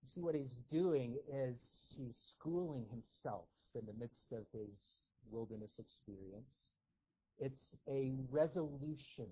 You 0.01 0.09
see, 0.15 0.21
what 0.21 0.35
he's 0.35 0.55
doing 0.69 1.17
is 1.31 1.59
he's 1.95 2.15
schooling 2.31 2.85
himself 2.89 3.45
in 3.75 3.85
the 3.85 3.93
midst 3.99 4.31
of 4.31 4.45
his 4.51 4.69
wilderness 5.29 5.71
experience. 5.77 6.70
It's 7.39 7.75
a 7.87 8.13
resolution. 8.29 9.27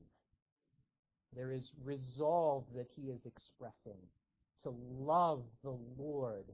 There 1.36 1.52
is 1.52 1.72
resolve 1.84 2.66
that 2.76 2.88
he 2.96 3.10
is 3.10 3.26
expressing 3.26 4.00
to 4.64 4.70
love 4.70 5.44
the 5.64 5.78
Lord 5.98 6.46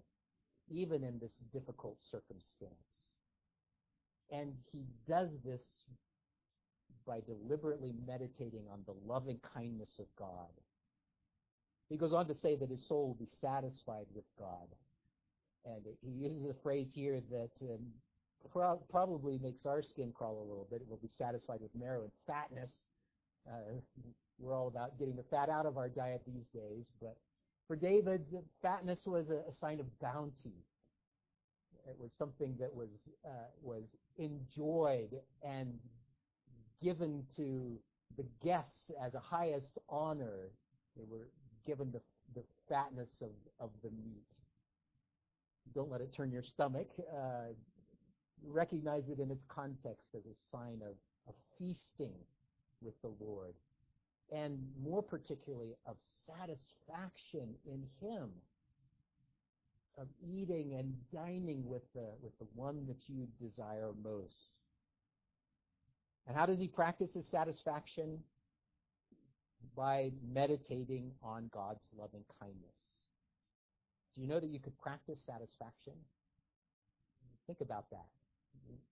even 0.70 1.04
in 1.04 1.20
this 1.20 1.32
difficult 1.54 1.98
circumstance. 2.12 2.74
And 4.32 4.54
he 4.72 4.86
does 5.08 5.30
this 5.46 5.62
by 7.06 7.20
deliberately 7.22 7.94
meditating 8.08 8.66
on 8.72 8.80
the 8.86 8.96
loving 9.06 9.40
kindness 9.54 10.00
of 10.00 10.08
God. 10.18 10.50
He 11.90 11.98
goes 11.98 12.14
on 12.14 12.28
to 12.28 12.36
say 12.36 12.56
that 12.56 12.70
his 12.70 12.88
soul 12.88 13.08
will 13.08 13.26
be 13.26 13.30
satisfied 13.42 14.08
with 14.14 14.26
God. 14.40 14.68
And 15.66 15.84
he 16.02 16.12
uses 16.12 16.46
a 16.46 16.56
phrase 16.64 16.92
here 16.94 17.22
that 17.32 17.52
um, 17.62 17.86
pro- 18.52 18.82
probably 18.90 19.38
makes 19.38 19.66
our 19.66 19.82
skin 19.82 20.12
crawl 20.14 20.38
a 20.40 20.48
little 20.48 20.68
bit. 20.70 20.82
We'll 20.88 21.00
be 21.00 21.08
satisfied 21.08 21.60
with 21.62 21.72
marrow 21.76 22.04
and 22.04 22.12
fatness. 22.28 22.72
Uh, 23.48 23.80
we're 24.40 24.54
all 24.54 24.68
about 24.68 24.98
getting 24.98 25.16
the 25.16 25.24
fat 25.24 25.50
out 25.50 25.66
of 25.66 25.78
our 25.78 25.90
diet 25.90 26.22
these 26.26 26.48
days, 26.54 26.88
but 27.02 27.18
for 27.68 27.76
David, 27.76 28.26
fatness 28.62 29.00
was 29.06 29.30
a, 29.30 29.50
a 29.50 29.54
sign 29.54 29.80
of 29.80 30.00
bounty. 30.00 30.54
It 31.88 31.96
was 32.00 32.12
something 32.18 32.56
that 32.60 32.74
was 32.74 32.90
uh, 33.26 33.50
was 33.62 33.84
enjoyed 34.18 35.20
and 35.44 35.74
given 36.82 37.24
to 37.38 37.78
the 38.18 38.26
guests 38.44 38.92
as 39.04 39.14
a 39.14 39.20
highest 39.20 39.78
honor. 39.90 40.50
They 40.98 41.04
were 41.08 41.28
given 41.66 41.92
the, 41.92 42.02
the 42.34 42.44
fatness 42.70 43.10
of, 43.22 43.30
of 43.60 43.72
the 43.84 43.90
meat. 43.90 44.24
Don't 45.74 45.92
let 45.92 46.02
it 46.02 46.14
turn 46.16 46.32
your 46.32 46.44
stomach. 46.44 46.88
Uh, 47.00 47.54
recognize 48.44 49.04
it 49.10 49.20
in 49.20 49.32
its 49.32 49.44
context 49.48 50.08
as 50.16 50.24
a 50.26 50.36
sign 50.52 50.82
of, 50.82 50.96
of 51.28 51.36
feasting 51.58 52.14
with 52.82 52.94
the 53.02 53.12
Lord, 53.20 53.54
and 54.32 54.60
more 54.82 55.02
particularly 55.02 55.76
of 55.86 55.96
satisfaction 56.26 57.56
in 57.66 57.84
Him, 58.02 58.30
of 59.98 60.08
eating 60.22 60.76
and 60.78 60.94
dining 61.14 61.64
with 61.66 61.84
the, 61.94 62.08
with 62.22 62.38
the 62.40 62.48
one 62.54 62.86
that 62.88 62.98
you 63.08 63.28
desire 63.42 63.92
most. 64.04 64.50
And 66.28 66.36
how 66.36 66.46
does 66.46 66.60
he 66.60 66.68
practice 66.68 67.12
his 67.14 67.26
satisfaction? 67.30 68.20
By 69.76 70.12
meditating 70.34 71.12
on 71.24 71.50
God's 71.54 71.84
loving 71.98 72.24
kindness. 72.40 72.76
Do 74.14 74.22
you 74.22 74.28
know 74.28 74.40
that 74.40 74.50
you 74.50 74.60
could 74.60 74.78
practice 74.80 75.20
satisfaction? 75.26 75.94
Think 77.48 77.62
about 77.62 77.90
that. 77.92 78.06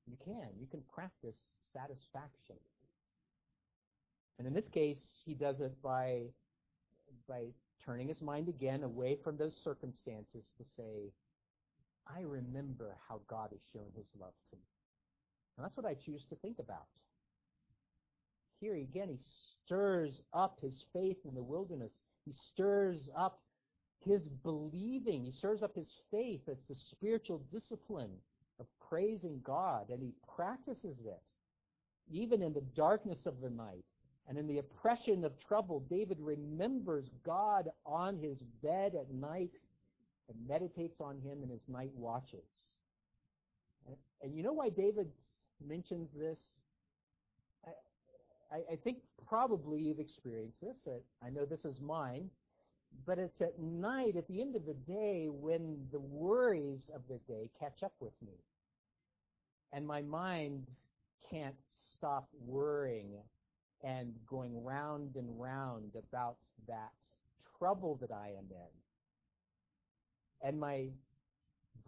You 0.08 0.18
can. 0.24 0.50
You 0.60 0.68
can 0.68 0.82
practice 0.94 1.36
satisfaction. 1.74 2.56
And 4.38 4.48
in 4.48 4.54
this 4.54 4.68
case, 4.68 5.00
he 5.26 5.34
does 5.34 5.60
it 5.60 5.74
by, 5.82 6.24
by 7.28 7.46
turning 7.86 8.08
his 8.08 8.22
mind 8.22 8.50
again 8.50 8.84
away 8.84 9.18
from 9.24 9.38
those 9.38 9.56
circumstances 9.64 10.46
to 10.58 10.64
say, 10.78 11.12
I 12.08 12.22
remember 12.22 12.96
how 13.08 13.22
God 13.30 13.50
has 13.52 13.62
shown 13.72 13.92
his 13.96 14.08
love 14.20 14.34
to 14.50 14.56
me. 14.56 14.64
And 15.58 15.64
that's 15.64 15.78
what 15.78 15.86
I 15.86 15.94
choose 15.94 16.24
to 16.30 16.36
think 16.36 16.60
about. 16.60 16.88
Here 18.60 18.76
again, 18.76 19.10
he 19.10 19.20
stirs 19.66 20.22
up 20.34 20.58
his 20.62 20.84
faith 20.94 21.18
in 21.28 21.36
the 21.36 21.44
wilderness. 21.44 21.92
He 22.26 22.32
stirs 22.32 23.10
up 23.18 23.40
his 24.06 24.28
believing. 24.44 25.26
He 25.26 25.32
stirs 25.32 25.64
up 25.64 25.76
his 25.76 25.92
faith 26.12 26.42
as 26.50 26.58
the 26.68 26.76
spiritual 26.76 27.42
discipline 27.52 28.12
praising 28.94 29.42
God, 29.44 29.90
and 29.90 30.04
he 30.04 30.14
practices 30.36 30.98
it. 31.04 31.22
Even 32.12 32.44
in 32.44 32.54
the 32.54 32.64
darkness 32.76 33.26
of 33.26 33.42
the 33.42 33.50
night 33.50 33.86
and 34.28 34.38
in 34.38 34.46
the 34.48 34.60
oppression 34.60 35.26
of 35.26 35.32
trouble, 35.40 35.84
David 35.90 36.18
remembers 36.20 37.10
God 37.26 37.70
on 37.88 38.20
his 38.20 38.44
bed 38.62 38.94
at 38.94 39.12
night 39.12 39.50
and 40.30 40.48
meditates 40.48 41.02
on 41.02 41.18
him 41.18 41.42
in 41.42 41.50
his 41.50 41.64
night 41.68 41.90
watches. 41.96 42.46
And, 44.22 44.36
you 44.36 44.44
know 44.44 44.54
why 44.54 44.70
David 44.70 45.08
mentions 45.68 46.10
this? 46.16 46.38
I, 48.52 48.74
I, 48.74 48.76
think 48.76 49.00
probably 49.28 49.80
you've 49.80 50.00
experienced 50.00 50.62
this. 50.62 50.78
I 51.26 51.32
know 51.32 51.46
this 51.46 51.66
is 51.66 51.82
mine. 51.82 52.30
But 53.08 53.18
it's 53.18 53.42
at 53.42 53.60
night, 53.60 54.16
at 54.18 54.28
the 54.28 54.40
end 54.40 54.56
of 54.56 54.66
the 54.68 54.76
day, 54.76 55.28
when 55.30 55.80
the 55.92 56.00
worries 56.00 56.84
of 56.94 57.02
the 57.10 57.18
day 57.28 57.50
catch 57.60 57.82
up 57.82 57.94
with 58.00 58.14
me 58.22 58.34
and 59.74 59.86
my 59.86 60.02
mind 60.02 60.68
can't 61.30 61.56
stop 61.98 62.30
worrying 62.46 63.10
and 63.84 64.14
going 64.28 64.64
round 64.64 65.16
and 65.16 65.28
round 65.40 65.96
about 65.96 66.38
that 66.68 66.92
trouble 67.58 67.98
that 68.00 68.12
I 68.12 68.30
am 68.38 68.46
in. 68.52 70.48
And 70.48 70.60
my 70.60 70.88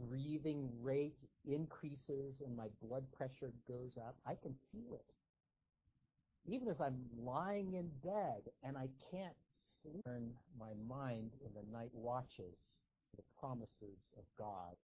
breathing 0.09 0.69
rate 0.81 1.15
increases 1.47 2.41
and 2.45 2.55
my 2.55 2.67
blood 2.81 3.03
pressure 3.15 3.51
goes 3.67 3.97
up. 3.97 4.15
I 4.25 4.35
can 4.35 4.55
feel 4.71 4.95
it. 4.95 5.05
Even 6.47 6.67
as 6.67 6.79
I'm 6.81 6.97
lying 7.17 7.73
in 7.73 7.89
bed 8.03 8.41
and 8.63 8.77
I 8.77 8.87
can't 9.11 9.35
sleep, 9.81 10.03
turn 10.05 10.31
my 10.59 10.71
mind 10.87 11.31
in 11.45 11.51
the 11.53 11.77
night 11.77 11.91
watches 11.93 12.57
to 13.09 13.17
the 13.17 13.23
promises 13.39 14.09
of 14.17 14.23
God 14.37 14.75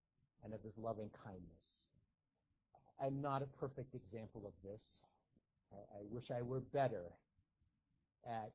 and 0.43 0.53
of 0.53 0.61
his 0.63 0.77
loving 0.77 1.09
kindness. 1.23 1.70
I'm 3.03 3.21
not 3.21 3.41
a 3.41 3.45
perfect 3.59 3.95
example 3.95 4.43
of 4.45 4.53
this. 4.63 4.81
I, 5.73 5.99
I 5.99 6.01
wish 6.11 6.25
I 6.31 6.41
were 6.41 6.59
better 6.59 7.05
at 8.25 8.53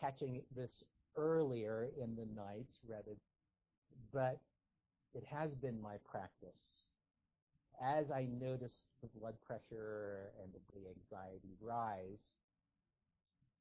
catching 0.00 0.42
this 0.56 0.82
earlier 1.16 1.88
in 2.02 2.16
the 2.16 2.26
night 2.34 2.68
rather, 2.88 3.16
but 4.12 4.38
it 5.14 5.24
has 5.30 5.54
been 5.54 5.80
my 5.80 5.96
practice. 6.10 6.60
As 7.82 8.10
I 8.10 8.26
notice 8.40 8.72
the 9.02 9.08
blood 9.20 9.34
pressure 9.46 10.30
and 10.42 10.52
the 10.52 10.88
anxiety 10.88 11.54
rise, 11.60 12.34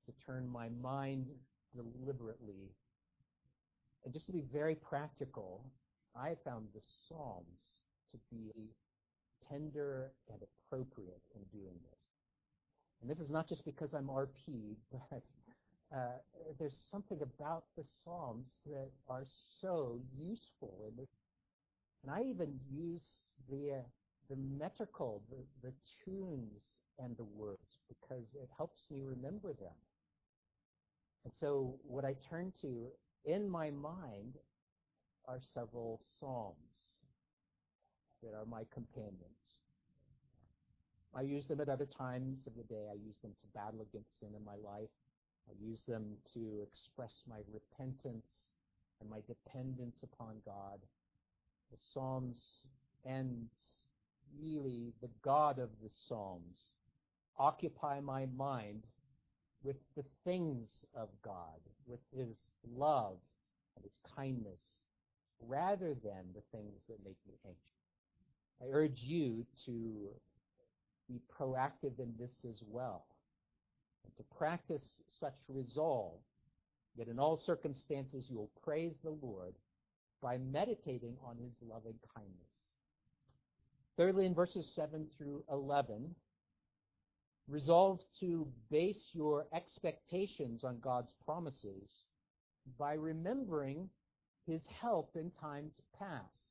to 0.05 0.13
turn 0.25 0.47
my 0.47 0.69
mind 0.81 1.27
deliberately 1.75 2.71
and 4.05 4.13
just 4.13 4.25
to 4.27 4.31
be 4.31 4.43
very 4.53 4.75
practical, 4.75 5.65
I 6.15 6.35
found 6.45 6.67
the 6.73 6.81
Psalms 7.07 7.83
to 8.11 8.17
be 8.31 8.51
tender 9.49 10.11
and 10.31 10.41
appropriate 10.41 11.21
in 11.35 11.41
doing 11.59 11.75
this. 11.91 11.97
And 13.01 13.09
this 13.09 13.19
is 13.19 13.31
not 13.31 13.47
just 13.47 13.65
because 13.65 13.93
I'm 13.93 14.07
RP, 14.07 14.75
but 14.91 15.23
uh, 15.95 16.17
there's 16.59 16.79
something 16.91 17.19
about 17.21 17.65
the 17.77 17.83
Psalms 18.03 18.53
that 18.65 18.89
are 19.07 19.25
so 19.61 19.99
useful. 20.19 20.73
In 20.89 20.97
this. 20.97 21.09
And 22.03 22.13
I 22.13 22.21
even 22.29 22.59
use 22.71 23.07
the, 23.49 23.75
uh, 23.75 23.81
the 24.29 24.35
metrical, 24.35 25.23
the, 25.29 25.69
the 25.69 25.73
tunes 26.03 26.61
and 26.99 27.15
the 27.17 27.23
words, 27.23 27.79
because 27.87 28.35
it 28.35 28.49
helps 28.57 28.81
me 28.89 29.01
remember 29.03 29.53
them. 29.53 29.75
And 31.23 31.33
so 31.39 31.75
what 31.85 32.05
I 32.05 32.15
turn 32.29 32.53
to 32.61 32.87
in 33.25 33.49
my 33.49 33.69
mind 33.69 34.35
are 35.27 35.39
several 35.53 35.99
Psalms 36.19 36.86
that 38.23 38.33
are 38.33 38.45
my 38.45 38.63
companions. 38.73 39.61
I 41.15 41.21
use 41.21 41.47
them 41.47 41.61
at 41.61 41.69
other 41.69 41.85
times 41.87 42.45
of 42.47 42.53
the 42.55 42.63
day. 42.63 42.87
I 42.89 42.95
use 42.95 43.15
them 43.23 43.31
to 43.31 43.57
battle 43.57 43.81
against 43.81 44.19
sin 44.19 44.29
in 44.35 44.43
my 44.45 44.55
life. 44.55 44.89
I 45.49 45.53
use 45.63 45.81
them 45.87 46.03
to 46.33 46.61
express 46.61 47.13
my 47.27 47.39
repentance 47.51 48.49
and 48.99 49.09
my 49.09 49.19
dependence 49.27 49.97
upon 50.03 50.35
God. 50.45 50.79
The 51.71 51.77
Psalms 51.93 52.41
and 53.05 53.47
really 54.41 54.93
the 55.01 55.09
God 55.21 55.59
of 55.59 55.69
the 55.81 55.89
Psalms 56.07 56.71
occupy 57.39 57.99
my 57.99 58.27
mind 58.35 58.83
with 59.63 59.77
the 59.95 60.03
things 60.23 60.69
of 60.95 61.09
God, 61.23 61.59
with 61.85 61.99
His 62.15 62.37
love 62.75 63.17
and 63.75 63.83
His 63.83 63.97
kindness, 64.15 64.61
rather 65.41 65.93
than 66.03 66.25
the 66.33 66.43
things 66.51 66.81
that 66.89 67.03
make 67.03 67.17
me 67.27 67.35
anxious. 67.45 67.76
I 68.61 68.65
urge 68.71 68.99
you 69.01 69.45
to 69.65 70.09
be 71.07 71.21
proactive 71.39 71.99
in 71.99 72.13
this 72.19 72.31
as 72.49 72.61
well, 72.67 73.05
and 74.03 74.15
to 74.17 74.35
practice 74.37 74.83
such 75.19 75.35
resolve 75.47 76.19
that 76.97 77.07
in 77.07 77.19
all 77.19 77.37
circumstances 77.37 78.25
you 78.29 78.37
will 78.37 78.51
praise 78.63 78.93
the 79.03 79.15
Lord 79.21 79.53
by 80.21 80.37
meditating 80.37 81.15
on 81.23 81.37
his 81.37 81.53
loving 81.61 81.95
kindness. 82.15 82.33
Thirdly, 83.95 84.25
in 84.25 84.33
verses 84.33 84.71
7 84.75 85.07
through 85.17 85.43
11, 85.51 86.15
resolve 87.47 87.99
to 88.19 88.47
base 88.69 89.09
your 89.13 89.47
expectations 89.53 90.63
on 90.63 90.79
God's 90.79 91.13
promises 91.25 92.03
by 92.77 92.93
remembering 92.93 93.89
his 94.45 94.61
help 94.81 95.11
in 95.15 95.31
times 95.41 95.73
past. 95.97 96.46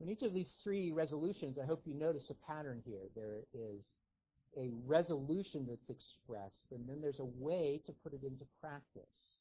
In 0.00 0.10
each 0.10 0.22
of 0.22 0.34
these 0.34 0.50
three 0.62 0.92
resolutions, 0.92 1.58
I 1.62 1.66
hope 1.66 1.82
you 1.86 1.94
notice 1.94 2.30
a 2.30 2.52
pattern 2.52 2.82
here. 2.84 3.08
There 3.14 3.40
is 3.54 3.82
a 4.56 4.70
resolution 4.86 5.66
that's 5.68 5.88
expressed, 5.88 6.72
and 6.72 6.88
then 6.88 7.00
there's 7.00 7.20
a 7.20 7.24
way 7.24 7.80
to 7.86 7.92
put 7.92 8.12
it 8.12 8.22
into 8.22 8.44
practice. 8.60 9.34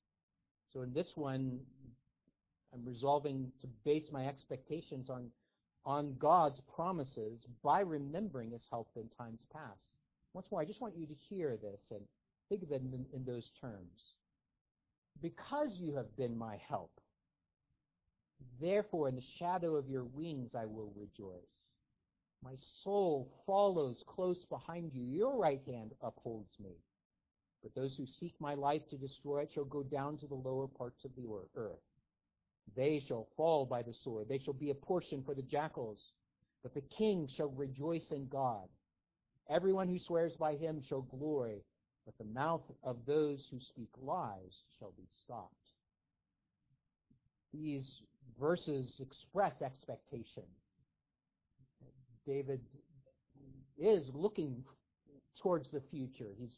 So 0.72 0.82
in 0.82 0.94
this 0.94 1.12
one, 1.15 1.60
I'm 2.74 2.86
resolving 2.86 3.52
to 3.62 3.68
base 3.86 4.08
my 4.12 4.28
expectations 4.28 5.10
on, 5.10 5.30
on 5.86 6.15
God's 6.20 6.62
promises 6.74 7.46
by 7.63 7.82
remembering 7.82 8.52
his 8.52 8.65
help 8.70 8.89
in 8.96 9.10
times 9.18 9.46
past. 9.54 9.96
Once 10.34 10.48
more, 10.52 10.62
I 10.62 10.65
just 10.65 10.82
want 10.82 10.98
you 10.98 11.06
to 11.06 11.15
hear 11.30 11.58
this 11.58 11.80
and 11.91 12.02
think 12.50 12.63
of 12.63 12.72
it 12.72 12.82
in, 12.82 13.06
in 13.13 13.24
those 13.26 13.50
terms. 13.62 14.13
Because 15.22 15.70
you 15.80 15.96
have 15.96 16.15
been 16.18 16.38
my 16.38 16.58
help, 16.68 16.91
Therefore, 18.60 19.10
in 19.10 19.15
the 19.15 19.24
shadow 19.39 19.76
of 19.76 19.89
your 19.89 20.06
wings 20.06 20.56
I 20.56 20.65
will 20.65 20.93
rejoice. 20.95 21.41
My 22.43 22.56
soul 22.84 23.32
follows 23.45 24.04
close 24.08 24.43
behind 24.50 24.93
you. 24.93 25.04
Your 25.04 25.38
right 25.38 25.62
hand 25.65 25.93
upholds 26.02 26.60
me. 26.60 26.78
But 27.63 27.74
those 27.74 27.95
who 27.95 28.06
seek 28.06 28.36
my 28.39 28.54
life 28.54 28.88
to 28.89 28.98
destroy 28.98 29.41
it 29.41 29.52
shall 29.54 29.65
go 29.65 29.82
down 29.82 30.17
to 30.17 30.28
the 30.28 30.36
lower 30.36 30.67
parts 30.67 31.04
of 31.04 31.12
the 31.15 31.28
earth. 31.56 31.80
They 32.76 33.04
shall 33.08 33.28
fall 33.36 33.65
by 33.65 33.82
the 33.82 33.93
sword. 33.93 34.28
They 34.30 34.39
shall 34.39 34.54
be 34.54 34.69
a 34.69 34.76
portion 34.76 35.24
for 35.24 35.34
the 35.34 35.41
jackals. 35.41 36.00
But 36.62 36.74
the 36.74 36.82
king 36.82 37.28
shall 37.36 37.50
rejoice 37.50 38.06
in 38.12 38.28
God. 38.28 38.67
Everyone 39.50 39.88
who 39.88 40.00
swears 40.00 40.34
by 40.39 40.56
him 40.56 40.82
shall 40.88 41.02
glory, 41.02 41.63
but 42.06 42.17
the 42.17 42.34
mouth 42.34 42.63
of 42.84 42.98
those 43.06 43.48
who 43.52 43.60
speak 43.60 43.89
lies 44.02 44.63
shall 44.80 44.91
be 44.98 45.08
stopped. 45.24 45.54
These 47.54 48.02
verses 48.39 48.99
express 48.99 49.53
expectation. 49.61 50.43
David 52.27 52.59
is 53.77 54.03
looking 54.13 54.63
towards 55.41 55.69
the 55.71 55.81
future. 55.91 56.29
He's 56.38 56.55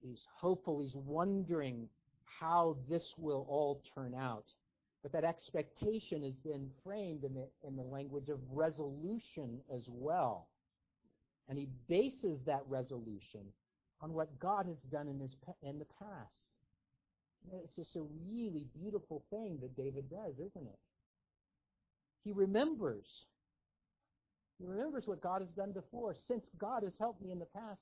he's 0.00 0.22
hopeful. 0.36 0.80
He's 0.80 0.94
wondering 0.94 1.88
how 2.40 2.76
this 2.88 3.04
will 3.18 3.46
all 3.48 3.82
turn 3.94 4.14
out. 4.14 4.46
But 5.02 5.12
that 5.12 5.24
expectation 5.24 6.24
is 6.24 6.34
then 6.44 6.70
framed 6.82 7.24
in 7.24 7.34
the, 7.34 7.46
in 7.66 7.76
the 7.76 7.82
language 7.82 8.30
of 8.30 8.38
resolution 8.50 9.60
as 9.74 9.82
well. 9.88 10.48
And 11.48 11.58
he 11.58 11.68
bases 11.88 12.40
that 12.46 12.62
resolution 12.66 13.42
on 14.00 14.14
what 14.14 14.38
God 14.38 14.66
has 14.66 14.78
done 14.90 15.08
in, 15.08 15.20
his, 15.20 15.36
in 15.62 15.78
the 15.78 15.86
past. 15.98 16.53
It's 17.52 17.76
just 17.76 17.94
a 17.96 18.02
really 18.26 18.66
beautiful 18.80 19.22
thing 19.30 19.58
that 19.60 19.76
David 19.76 20.10
does, 20.10 20.34
isn't 20.34 20.66
it? 20.66 20.78
He 22.24 22.32
remembers. 22.32 23.06
He 24.58 24.66
remembers 24.66 25.06
what 25.06 25.20
God 25.20 25.42
has 25.42 25.52
done 25.52 25.72
before. 25.72 26.14
Since 26.26 26.44
God 26.58 26.82
has 26.84 26.94
helped 26.98 27.22
me 27.22 27.30
in 27.30 27.38
the 27.38 27.46
past, 27.46 27.80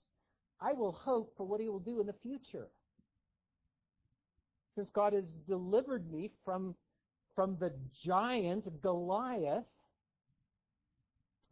I 0.60 0.72
will 0.72 0.92
hope 0.92 1.34
for 1.36 1.46
what 1.46 1.60
he 1.60 1.68
will 1.68 1.78
do 1.78 2.00
in 2.00 2.06
the 2.06 2.14
future. 2.22 2.68
Since 4.74 4.90
God 4.90 5.12
has 5.12 5.30
delivered 5.46 6.10
me 6.10 6.30
from 6.44 6.74
from 7.34 7.56
the 7.58 7.72
giant 8.04 8.82
Goliath, 8.82 9.64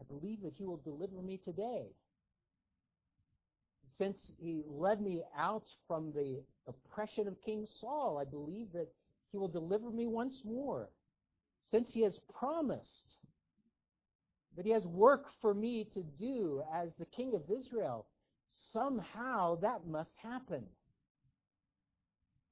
I 0.01 0.05
believe 0.05 0.43
that 0.43 0.55
he 0.57 0.67
will 0.67 0.77
deliver 0.79 1.23
me 1.23 1.41
today. 1.43 1.87
Since 4.01 4.17
he 4.39 4.63
led 4.67 5.03
me 5.03 5.23
out 5.37 5.65
from 5.87 6.11
the 6.13 6.43
oppression 6.67 7.29
of 7.29 7.35
King 7.45 7.67
Saul, 7.83 8.17
I 8.19 8.25
believe 8.25 8.73
that 8.73 8.89
he 9.31 9.37
will 9.37 9.47
deliver 9.47 9.91
me 9.91 10.07
once 10.07 10.41
more. 10.43 10.89
Since 11.71 11.93
he 11.93 12.01
has 12.05 12.19
promised 12.39 13.17
that 14.57 14.65
he 14.65 14.73
has 14.73 14.87
work 14.87 15.27
for 15.43 15.53
me 15.53 15.87
to 15.93 16.03
do 16.19 16.63
as 16.75 16.89
the 16.99 17.05
king 17.05 17.35
of 17.35 17.43
Israel, 17.51 18.07
somehow 18.73 19.57
that 19.57 19.87
must 19.87 20.13
happen. 20.17 20.65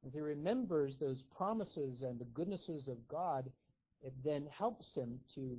As 0.06 0.12
he 0.12 0.20
remembers 0.20 0.98
those 0.98 1.22
promises 1.34 2.02
and 2.02 2.18
the 2.18 2.26
goodnesses 2.26 2.88
of 2.88 3.08
God, 3.08 3.50
it 4.02 4.12
then 4.22 4.46
helps 4.52 4.94
him 4.94 5.18
to 5.34 5.56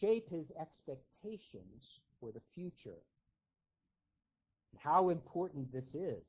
shape 0.00 0.28
his 0.28 0.50
expectations 0.60 2.00
for 2.18 2.32
the 2.32 2.42
future. 2.52 2.98
How 4.82 5.10
important 5.10 5.72
this 5.72 5.94
is 5.94 6.22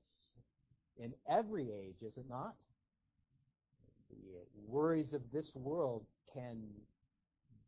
in 0.97 1.13
every 1.29 1.71
age, 1.71 2.01
is 2.01 2.17
it 2.17 2.25
not? 2.29 2.55
The 4.09 4.41
worries 4.67 5.13
of 5.13 5.21
this 5.33 5.51
world 5.55 6.05
can 6.33 6.61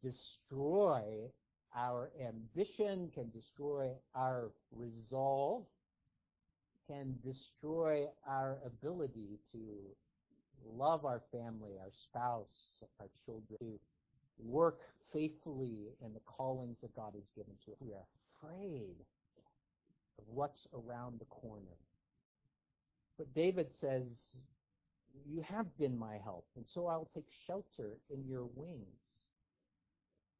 destroy 0.01 1.03
our 1.75 2.09
ambition, 2.25 3.11
can 3.13 3.29
destroy 3.31 3.91
our 4.15 4.51
resolve, 4.71 5.65
can 6.87 7.15
destroy 7.23 8.05
our 8.27 8.57
ability 8.65 9.39
to 9.51 9.59
love 10.75 11.05
our 11.05 11.21
family, 11.31 11.73
our 11.79 11.91
spouse, 12.03 12.83
our 12.99 13.07
children, 13.25 13.57
to 13.59 14.43
work 14.43 14.79
faithfully 15.13 15.89
in 16.03 16.13
the 16.13 16.19
callings 16.25 16.77
that 16.81 16.95
God 16.95 17.13
has 17.13 17.29
given 17.35 17.53
to 17.65 17.71
us. 17.71 17.77
We 17.79 17.93
are 17.93 18.05
afraid 18.39 18.95
of 20.19 20.25
what's 20.27 20.67
around 20.73 21.19
the 21.19 21.25
corner. 21.25 21.77
But 23.17 23.34
David 23.34 23.67
says, 23.82 24.03
You 25.30 25.41
have 25.41 25.65
been 25.77 25.97
my 25.97 26.17
help, 26.23 26.45
and 26.56 26.65
so 26.67 26.88
I'll 26.88 27.10
take 27.13 27.25
shelter 27.47 27.97
in 28.10 28.27
your 28.27 28.45
wings. 28.56 28.86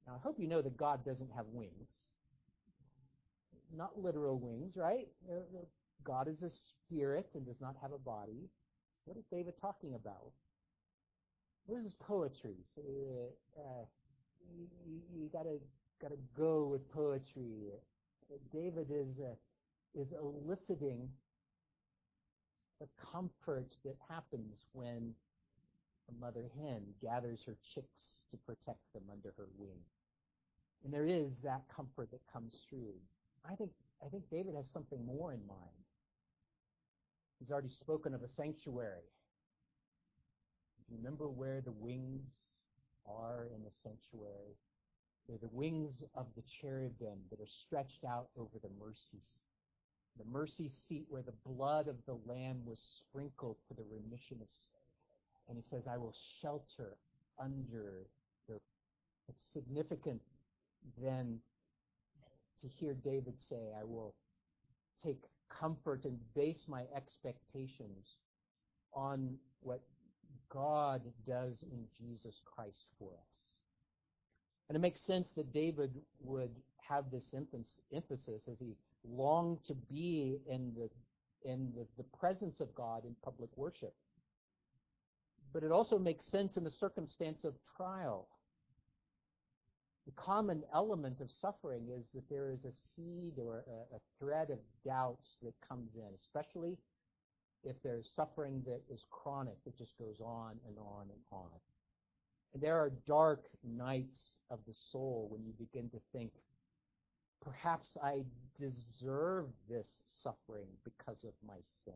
Now, 0.06 0.14
I 0.16 0.20
hope 0.20 0.40
you 0.40 0.48
know 0.48 0.62
that 0.62 0.78
God 0.78 1.04
doesn't 1.04 1.30
have 1.36 1.46
wings. 1.52 1.90
Not 3.76 4.00
literal 4.00 4.40
wings, 4.40 4.74
right? 4.76 5.08
God 6.04 6.30
is 6.30 6.42
a 6.42 6.50
spirit 6.50 7.28
and 7.34 7.46
does 7.46 7.60
not 7.60 7.76
have 7.82 7.92
a 7.92 7.98
body. 7.98 8.48
What 9.06 9.18
is 9.18 9.26
David 9.32 9.56
talking 9.60 9.94
about? 9.96 10.32
What 11.66 11.80
is 11.80 11.84
his 11.84 11.94
poetry? 12.00 12.56
So, 12.76 12.82
uh, 13.58 13.84
you, 14.56 14.68
you, 15.14 15.30
gotta 15.34 15.60
gotta 16.02 16.16
go 16.38 16.68
with 16.72 16.90
poetry. 16.94 17.72
David 18.54 18.88
is 18.90 19.20
uh, 19.20 19.36
is 19.96 20.14
eliciting 20.14 21.10
the 22.80 22.88
comfort 23.12 23.74
that 23.84 23.96
happens 24.10 24.66
when 24.74 25.14
a 26.10 26.22
mother 26.22 26.50
hen 26.62 26.84
gathers 27.02 27.42
her 27.46 27.58
chicks 27.74 28.24
to 28.32 28.38
protect 28.46 28.82
them 28.94 29.04
under 29.12 29.34
her 29.38 29.48
wing. 29.58 29.80
And 30.84 30.94
there 30.94 31.06
is 31.06 31.32
that 31.44 31.64
comfort 31.76 32.12
that 32.12 32.22
comes 32.32 32.54
through. 32.70 32.94
I 33.50 33.56
think 33.56 33.72
I 34.06 34.10
think 34.10 34.30
David 34.30 34.54
has 34.56 34.70
something 34.72 35.04
more 35.06 35.34
in 35.34 35.46
mind. 35.48 35.84
He's 37.40 37.52
already 37.52 37.70
spoken 37.70 38.14
of 38.14 38.22
a 38.22 38.30
sanctuary. 38.30 39.10
Remember 40.90 41.28
where 41.28 41.62
the 41.62 41.72
wings 41.72 42.34
are 43.08 43.48
in 43.56 43.64
the 43.64 43.72
sanctuary? 43.84 44.56
They're 45.28 45.38
the 45.42 45.50
wings 45.52 46.04
of 46.16 46.28
the 46.36 46.44
cherubim 46.62 47.20
that 47.30 47.42
are 47.42 47.48
stretched 47.66 48.06
out 48.06 48.30
over 48.38 48.60
the 48.62 48.70
mercy 48.80 49.20
the 50.18 50.26
mercy 50.32 50.70
seat 50.88 51.06
where 51.10 51.22
the 51.22 51.34
blood 51.46 51.88
of 51.88 51.96
the 52.06 52.18
lamb 52.26 52.62
was 52.66 52.80
sprinkled 52.98 53.58
for 53.68 53.74
the 53.74 53.84
remission 53.84 54.38
of 54.42 54.48
sin. 54.50 54.82
And 55.50 55.58
he 55.58 55.64
says, 55.70 55.84
I 55.90 55.98
will 55.98 56.14
shelter 56.42 56.98
under 57.40 58.08
the 58.48 58.60
it's 59.30 59.42
significant 59.54 60.22
then 61.02 61.40
to 62.62 62.68
hear 62.68 62.94
David 62.94 63.36
say, 63.50 63.72
I 63.80 63.84
will 63.84 64.16
take 65.04 65.20
comfort 65.50 66.06
and 66.06 66.18
base 66.34 66.64
my 66.68 66.84
expectations 66.96 68.16
on 68.94 69.36
what 69.62 69.82
God 70.50 71.02
does 71.26 71.64
in 71.64 71.86
Jesus 71.98 72.36
Christ 72.46 72.86
for 72.98 73.12
us. 73.12 73.38
And 74.70 74.76
it 74.76 74.80
makes 74.80 75.02
sense 75.06 75.30
that 75.36 75.54
David 75.54 75.92
would 76.22 76.52
have 76.90 77.12
this 77.12 77.34
emphasis 77.94 78.42
as 78.52 78.60
he 78.60 78.76
longed 79.10 79.60
to 79.68 79.74
be 79.74 80.40
in 80.50 80.74
the 80.76 80.90
in 81.50 81.72
the, 81.76 81.86
the 81.98 82.18
presence 82.18 82.60
of 82.60 82.74
God 82.76 83.06
in 83.06 83.16
public 83.24 83.50
worship. 83.56 83.94
But 85.54 85.64
it 85.64 85.72
also 85.72 85.98
makes 85.98 86.26
sense 86.26 86.58
in 86.58 86.64
the 86.64 86.72
circumstance 86.72 87.46
of 87.46 87.54
trial 87.78 88.28
the 90.08 90.14
common 90.14 90.64
element 90.74 91.20
of 91.20 91.30
suffering 91.30 91.90
is 91.94 92.06
that 92.16 92.24
there 92.30 92.50
is 92.50 92.64
a 92.64 92.72
seed 92.96 93.34
or 93.38 93.66
a, 93.68 93.96
a 93.96 94.00
thread 94.20 94.50
of 94.50 94.60
doubts 94.86 95.36
that 95.44 95.54
comes 95.68 95.90
in, 95.96 96.08
especially 96.16 96.78
if 97.66 97.76
there's 97.84 98.10
suffering 98.16 98.64
that 98.66 98.82
is 98.90 99.04
chronic, 99.12 99.56
that 99.66 99.78
just 99.78 99.98
goes 100.00 100.16
on 100.22 100.56
and 100.66 100.78
on 100.80 101.08
and 101.12 101.20
on. 101.30 101.50
And 102.54 102.64
there 102.64 102.78
are 102.78 102.94
dark 103.06 103.44
nights 103.66 104.38
of 104.50 104.60
the 104.66 104.74
soul 104.94 105.28
when 105.30 105.44
you 105.44 105.52
begin 105.60 105.90
to 105.90 106.00
think, 106.14 106.32
perhaps 107.44 107.98
I 108.04 108.24
deserve 108.60 109.46
this 109.70 109.88
suffering 110.24 110.68
because 110.84 111.24
of 111.24 111.34
my 111.48 111.58
sin. 111.86 111.94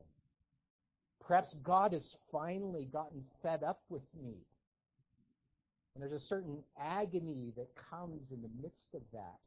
Perhaps 1.25 1.56
God 1.63 1.93
has 1.93 2.15
finally 2.32 2.88
gotten 2.91 3.23
fed 3.41 3.63
up 3.63 3.82
with 3.89 4.04
me 4.21 4.36
and 5.93 6.01
there's 6.01 6.23
a 6.23 6.25
certain 6.25 6.63
agony 6.80 7.51
that 7.58 7.67
comes 7.89 8.32
in 8.32 8.41
the 8.41 8.49
midst 8.62 8.93
of 8.93 9.01
that 9.12 9.39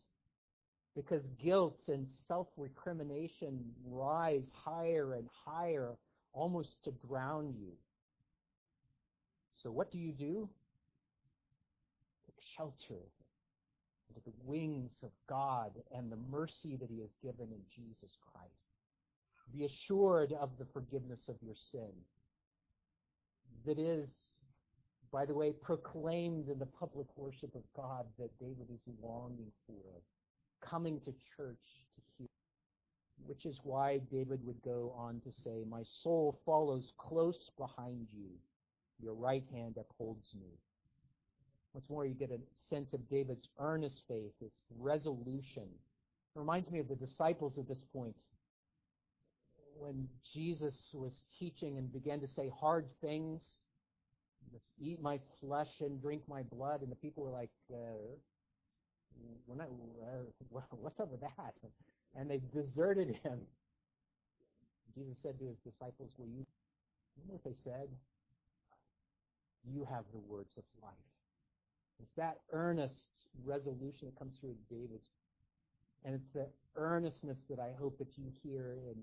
because 0.94 1.22
guilt 1.42 1.80
and 1.88 2.06
self 2.28 2.48
recrimination 2.56 3.60
rise 3.86 4.50
higher 4.54 5.14
and 5.14 5.28
higher, 5.44 5.94
almost 6.32 6.70
to 6.84 6.92
drown 7.08 7.54
you. 7.58 7.72
So, 9.62 9.70
what 9.70 9.90
do 9.90 9.98
you 9.98 10.12
do? 10.12 10.48
Take 12.26 12.36
shelter 12.56 13.00
the 14.24 14.32
wings 14.44 14.92
of 15.02 15.10
God 15.28 15.72
and 15.94 16.10
the 16.10 16.18
mercy 16.30 16.76
that 16.76 16.90
He 16.90 17.00
has 17.00 17.10
given 17.22 17.48
in 17.50 17.60
Jesus 17.74 18.16
Christ. 18.32 18.50
Be 19.52 19.64
assured 19.64 20.32
of 20.32 20.50
the 20.58 20.66
forgiveness 20.72 21.20
of 21.28 21.36
your 21.42 21.54
sin 21.70 21.92
that 23.66 23.78
is 23.78 24.08
by 25.14 25.24
the 25.24 25.32
way, 25.32 25.52
proclaimed 25.52 26.48
in 26.48 26.58
the 26.58 26.66
public 26.66 27.06
worship 27.16 27.54
of 27.54 27.62
God 27.76 28.04
that 28.18 28.36
David 28.40 28.66
is 28.74 28.82
longing 29.00 29.52
for. 29.64 30.02
coming 30.60 30.98
to 30.98 31.12
church 31.36 31.62
to 31.94 32.02
hear. 32.18 32.26
Which 33.26 33.46
is 33.46 33.60
why 33.62 33.98
David 34.10 34.44
would 34.44 34.60
go 34.64 34.92
on 34.96 35.20
to 35.20 35.30
say, 35.30 35.62
My 35.68 35.82
soul 36.02 36.40
follows 36.44 36.92
close 36.98 37.48
behind 37.56 38.08
you. 38.12 38.30
Your 39.00 39.14
right 39.14 39.44
hand 39.52 39.76
upholds 39.78 40.34
me. 40.34 40.58
What's 41.74 41.90
more, 41.90 42.06
you 42.06 42.14
get 42.14 42.30
a 42.30 42.38
sense 42.70 42.94
of 42.94 43.00
David's 43.10 43.48
earnest 43.58 44.02
faith, 44.06 44.30
his 44.40 44.52
resolution. 44.78 45.64
It 45.64 46.38
reminds 46.38 46.70
me 46.70 46.78
of 46.78 46.86
the 46.86 46.94
disciples 46.94 47.58
at 47.58 47.66
this 47.66 47.82
point. 47.92 48.14
When 49.76 50.06
Jesus 50.32 50.76
was 50.94 51.12
teaching 51.36 51.76
and 51.76 51.92
began 51.92 52.20
to 52.20 52.28
say 52.28 52.48
hard 52.60 52.86
things, 53.00 53.42
eat 54.80 55.02
my 55.02 55.18
flesh 55.40 55.80
and 55.80 56.00
drink 56.00 56.22
my 56.28 56.42
blood, 56.42 56.82
and 56.82 56.92
the 56.92 56.96
people 56.96 57.24
were 57.24 57.32
like, 57.32 57.50
uh, 57.72 57.98
we're 59.48 59.56
not, 59.56 59.66
uh, 59.66 60.60
what's 60.70 61.00
up 61.00 61.10
with 61.10 61.22
that? 61.22 61.54
And 62.14 62.30
they 62.30 62.40
deserted 62.52 63.18
him. 63.24 63.40
Jesus 64.94 65.18
said 65.20 65.40
to 65.40 65.44
his 65.44 65.56
disciples, 65.64 66.12
Will 66.18 66.28
you, 66.28 66.46
know 67.26 67.34
what 67.34 67.42
they 67.42 67.56
said? 67.64 67.88
You 69.64 69.84
have 69.90 70.04
the 70.12 70.20
words 70.20 70.52
of 70.56 70.62
life. 70.80 71.13
It's 72.02 72.14
that 72.16 72.38
earnest 72.52 73.06
resolution 73.44 74.08
that 74.08 74.18
comes 74.18 74.34
through 74.40 74.56
David's. 74.70 75.08
And 76.04 76.14
it's 76.14 76.28
the 76.34 76.46
earnestness 76.76 77.38
that 77.48 77.58
I 77.58 77.70
hope 77.78 77.98
that 77.98 78.16
you 78.16 78.24
hear 78.42 78.76
in 78.90 78.96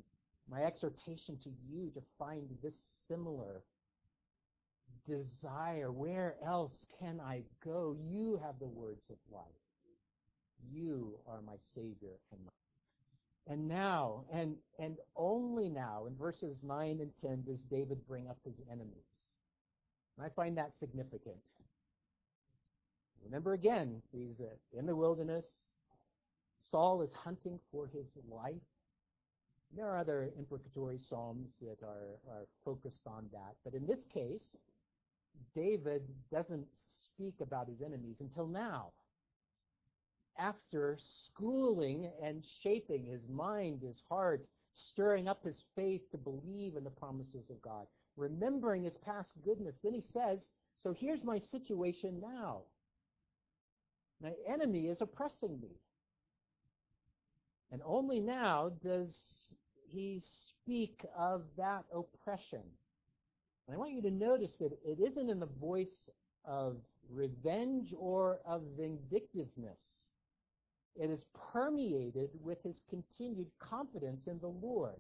my 0.50 0.64
exhortation 0.64 1.38
to 1.44 1.50
you 1.70 1.92
to 1.96 2.02
find 2.20 2.44
this 2.62 2.76
similar 3.08 3.64
desire. 5.08 5.92
Where 5.92 6.36
else 6.46 6.86
can 7.00 7.20
I 7.20 7.44
go? 7.64 7.96
You 8.10 8.40
have 8.44 8.60
the 8.60 8.68
words 8.68 9.10
of 9.10 9.18
life. 9.32 9.44
You 10.72 11.18
are 11.28 11.42
my 11.42 11.56
Savior 11.74 12.20
and 12.32 12.46
my 12.46 12.52
and 13.48 13.68
now, 13.68 14.24
and 14.32 14.56
and 14.80 14.98
only 15.16 15.68
now, 15.68 16.06
in 16.06 16.16
verses 16.16 16.64
9 16.64 17.00
and 17.02 17.12
10, 17.22 17.44
does 17.44 17.60
David 17.62 17.98
bring 18.08 18.28
up 18.28 18.38
his 18.46 18.54
enemies. 18.72 19.06
And 20.18 20.26
I 20.26 20.30
find 20.30 20.58
that 20.58 20.72
significant. 20.80 21.38
Remember 23.24 23.54
again, 23.54 24.02
he's 24.12 24.40
uh, 24.40 24.78
in 24.78 24.86
the 24.86 24.96
wilderness. 24.96 25.46
Saul 26.70 27.02
is 27.02 27.12
hunting 27.14 27.60
for 27.72 27.88
his 27.88 28.08
life. 28.30 28.56
There 29.76 29.88
are 29.88 29.98
other 29.98 30.30
imprecatory 30.38 31.00
psalms 31.10 31.52
that 31.62 31.84
are, 31.84 32.20
are 32.30 32.46
focused 32.66 33.08
on 33.08 33.28
that. 33.32 33.56
But 33.64 33.74
in 33.74 33.88
this 33.88 34.04
case, 34.14 34.44
David 35.56 36.02
doesn't 36.32 36.66
speak 37.06 37.36
about 37.42 37.68
his 37.68 37.82
enemies 37.82 38.18
until 38.20 38.48
now. 38.48 38.92
After 40.38 40.98
schooling 41.00 42.10
and 42.22 42.44
shaping 42.64 43.06
his 43.06 43.22
mind, 43.30 43.82
his 43.82 44.02
heart, 44.10 44.46
stirring 44.74 45.28
up 45.28 45.44
his 45.44 45.64
faith 45.76 46.02
to 46.12 46.18
believe 46.18 46.76
in 46.76 46.84
the 46.84 46.90
promises 46.90 47.50
of 47.50 47.62
God, 47.62 47.86
remembering 48.18 48.84
his 48.84 48.98
past 48.98 49.32
goodness, 49.44 49.76
then 49.84 49.94
he 49.94 50.02
says, 50.02 50.40
So 50.82 50.94
here's 50.94 51.24
my 51.24 51.40
situation 51.40 52.20
now. 52.22 52.64
My 54.22 54.34
enemy 54.48 54.88
is 54.88 55.02
oppressing 55.02 55.60
me. 55.60 55.76
And 57.72 57.82
only 57.86 58.20
now 58.20 58.72
does 58.84 59.14
he 59.88 60.22
speak 60.50 61.06
of 61.18 61.44
that 61.58 61.86
oppression. 61.94 62.62
And 63.68 63.76
I 63.76 63.78
want 63.78 63.94
you 63.94 64.02
to 64.02 64.12
notice 64.12 64.52
that 64.60 64.72
it 64.86 65.00
isn't 65.00 65.30
in 65.30 65.40
the 65.40 65.50
voice 65.60 66.10
of 66.46 66.78
revenge 67.10 67.94
or 67.98 68.40
of 68.46 68.62
vindictiveness. 68.78 69.80
It 70.96 71.10
is 71.10 71.24
permeated 71.54 72.30
with 72.44 72.62
his 72.64 72.76
continued 72.90 73.48
confidence 73.60 74.28
in 74.28 74.40
the 74.40 74.48
Lord. 74.48 75.00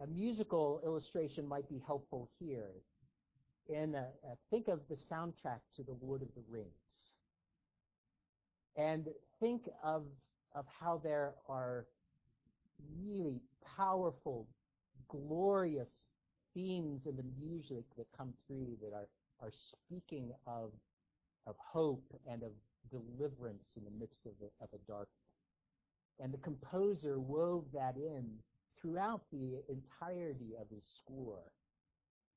A 0.00 0.06
musical 0.06 0.80
illustration 0.84 1.46
might 1.46 1.68
be 1.68 1.80
helpful 1.86 2.28
here. 2.40 2.72
In 3.68 3.94
a, 3.94 4.08
a, 4.24 4.36
think 4.50 4.66
of 4.66 4.80
the 4.90 4.96
soundtrack 4.96 5.60
to 5.76 5.84
The 5.84 5.96
Lord 6.02 6.22
of 6.22 6.28
the 6.34 6.42
Rings. 6.50 6.81
And 8.76 9.08
think 9.40 9.68
of, 9.82 10.04
of 10.54 10.64
how 10.80 11.00
there 11.02 11.34
are 11.48 11.86
really 13.02 13.40
powerful, 13.76 14.46
glorious 15.08 15.90
themes 16.54 17.06
in 17.06 17.16
the 17.16 17.24
music 17.40 17.84
that 17.96 18.06
come 18.16 18.32
through 18.46 18.76
that 18.82 18.94
are, 18.94 19.08
are 19.40 19.52
speaking 19.52 20.32
of, 20.46 20.70
of 21.46 21.56
hope 21.58 22.04
and 22.30 22.42
of 22.42 22.52
deliverance 22.90 23.70
in 23.76 23.84
the 23.84 23.90
midst 23.98 24.26
of 24.26 24.32
a, 24.42 24.64
of 24.64 24.70
a 24.74 24.90
dark. 24.90 25.08
And 26.20 26.32
the 26.32 26.38
composer 26.38 27.18
wove 27.18 27.64
that 27.72 27.96
in 27.96 28.24
throughout 28.80 29.22
the 29.32 29.62
entirety 29.68 30.54
of 30.60 30.66
his 30.74 30.84
score. 30.84 31.42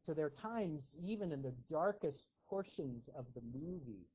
So 0.06 0.13
there 0.13 0.26
are 0.26 0.30
times, 0.30 0.95
even 1.04 1.32
in 1.32 1.41
the 1.41 1.54
darkest 1.69 2.28
portions 2.48 3.10
of 3.17 3.26
the 3.34 3.41
movie, 3.41 4.06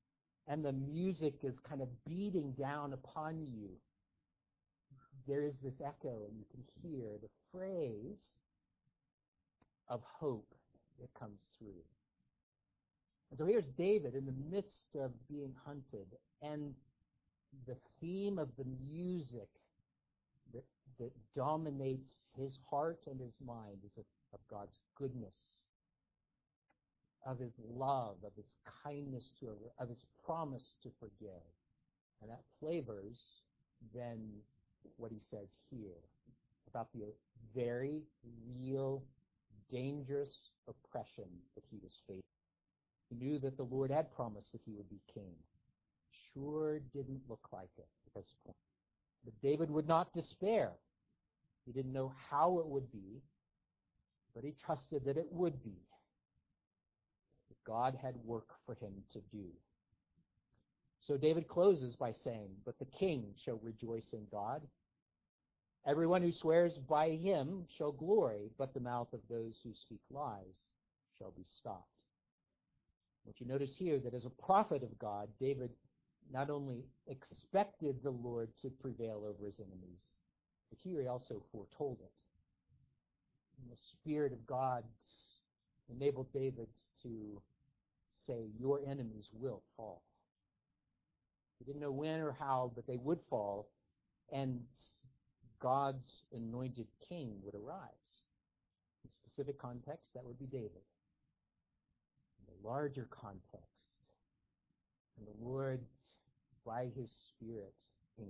and 0.48 0.64
the 0.64 0.72
music 0.72 1.34
is 1.42 1.58
kind 1.60 1.80
of 1.80 1.88
beating 2.04 2.52
down 2.52 2.92
upon 2.92 3.46
you. 3.46 3.70
There 5.28 5.44
is 5.44 5.58
this 5.62 5.80
echo, 5.80 6.24
and 6.28 6.36
you 6.36 6.44
can 6.50 6.64
hear 6.82 7.18
the 7.20 7.28
phrase 7.52 8.34
of 9.88 10.02
hope 10.04 10.54
that 11.00 11.12
comes 11.18 11.40
through. 11.58 11.82
And 13.30 13.38
so 13.38 13.46
here's 13.46 13.68
David 13.78 14.14
in 14.14 14.26
the 14.26 14.34
midst 14.50 14.96
of 14.96 15.12
being 15.28 15.54
hunted, 15.64 16.06
and 16.42 16.74
the 17.66 17.76
theme 18.00 18.38
of 18.38 18.48
the 18.56 18.64
music 18.90 19.48
that, 20.52 20.64
that 20.98 21.12
dominates 21.36 22.10
his 22.36 22.58
heart 22.68 23.00
and 23.06 23.20
his 23.20 23.34
mind 23.44 23.78
is 23.84 23.96
of, 23.98 24.04
of 24.32 24.40
God's 24.50 24.78
goodness, 24.96 25.34
of 27.26 27.38
his 27.38 27.52
love, 27.74 28.16
of 28.24 28.32
his 28.36 28.54
kindness 28.84 29.32
to 29.40 29.46
her, 29.46 29.54
of 29.78 29.88
his 29.88 30.02
promise 30.24 30.74
to 30.82 30.90
forgive. 30.98 31.42
And 32.22 32.30
that 32.30 32.42
flavors 32.58 33.18
then 33.94 34.18
what 34.96 35.10
he 35.10 35.18
says 35.30 35.48
here 35.70 36.00
about 36.68 36.88
the 36.94 37.04
very 37.54 38.02
real, 38.58 39.02
dangerous 39.70 40.50
oppression 40.68 41.24
that 41.54 41.64
he 41.70 41.78
was 41.82 41.92
facing. 42.06 42.22
He 43.08 43.16
knew 43.16 43.38
that 43.40 43.56
the 43.56 43.64
Lord 43.64 43.90
had 43.90 44.14
promised 44.14 44.52
that 44.52 44.60
he 44.64 44.72
would 44.72 44.88
be 44.88 45.00
king. 45.12 45.34
Sure 46.32 46.78
didn't 46.92 47.20
look 47.28 47.48
like 47.52 47.70
it 47.76 47.88
at 48.06 48.14
this 48.14 48.32
point. 48.44 48.56
But 49.24 49.34
David 49.42 49.70
would 49.70 49.88
not 49.88 50.12
despair. 50.12 50.70
He 51.66 51.72
didn't 51.72 51.92
know 51.92 52.12
how 52.30 52.58
it 52.60 52.66
would 52.66 52.90
be, 52.92 53.20
but 54.34 54.44
he 54.44 54.54
trusted 54.64 55.04
that 55.04 55.16
it 55.16 55.26
would 55.30 55.62
be. 55.62 55.76
God 57.70 57.96
had 58.02 58.14
work 58.24 58.48
for 58.66 58.74
him 58.74 58.92
to 59.12 59.20
do. 59.30 59.46
So 61.00 61.16
David 61.16 61.46
closes 61.46 61.94
by 61.94 62.12
saying, 62.24 62.48
But 62.64 62.78
the 62.80 62.86
king 62.86 63.26
shall 63.44 63.60
rejoice 63.62 64.08
in 64.12 64.26
God. 64.30 64.62
Everyone 65.86 66.20
who 66.20 66.32
swears 66.32 66.78
by 66.88 67.10
him 67.10 67.64
shall 67.78 67.92
glory, 67.92 68.50
but 68.58 68.74
the 68.74 68.80
mouth 68.80 69.12
of 69.12 69.20
those 69.30 69.54
who 69.62 69.70
speak 69.72 70.00
lies 70.10 70.58
shall 71.16 71.30
be 71.30 71.44
stopped. 71.58 71.86
What 73.24 73.40
you 73.40 73.46
notice 73.46 73.76
here 73.78 74.00
that 74.00 74.14
as 74.14 74.24
a 74.24 74.42
prophet 74.42 74.82
of 74.82 74.98
God, 74.98 75.28
David 75.38 75.70
not 76.32 76.50
only 76.50 76.84
expected 77.06 78.02
the 78.02 78.10
Lord 78.10 78.48
to 78.62 78.68
prevail 78.68 79.22
over 79.28 79.46
his 79.46 79.60
enemies, 79.60 80.06
but 80.70 80.78
here 80.82 81.00
he 81.00 81.06
also 81.06 81.42
foretold 81.52 81.98
it. 82.02 82.12
And 83.60 83.70
the 83.70 83.80
Spirit 83.92 84.32
of 84.32 84.44
God 84.44 84.82
enabled 85.88 86.32
David 86.32 86.68
to 87.04 87.40
say, 88.30 88.46
Your 88.58 88.80
enemies 88.86 89.28
will 89.32 89.62
fall. 89.76 90.02
He 91.58 91.64
didn't 91.64 91.80
know 91.80 91.90
when 91.90 92.20
or 92.20 92.32
how, 92.38 92.72
but 92.74 92.86
they 92.86 92.96
would 92.96 93.18
fall, 93.28 93.68
and 94.32 94.60
God's 95.60 96.22
anointed 96.34 96.86
king 97.08 97.34
would 97.42 97.54
arise. 97.54 98.24
In 99.04 99.10
specific 99.10 99.58
context, 99.58 100.14
that 100.14 100.24
would 100.24 100.38
be 100.38 100.46
David. 100.46 100.70
In 102.38 102.46
the 102.46 102.68
larger 102.68 103.08
context, 103.10 103.90
and 105.18 105.26
the 105.26 105.44
Lord 105.44 105.80
by 106.64 106.88
his 106.96 107.10
Spirit 107.10 107.74
in 108.18 108.28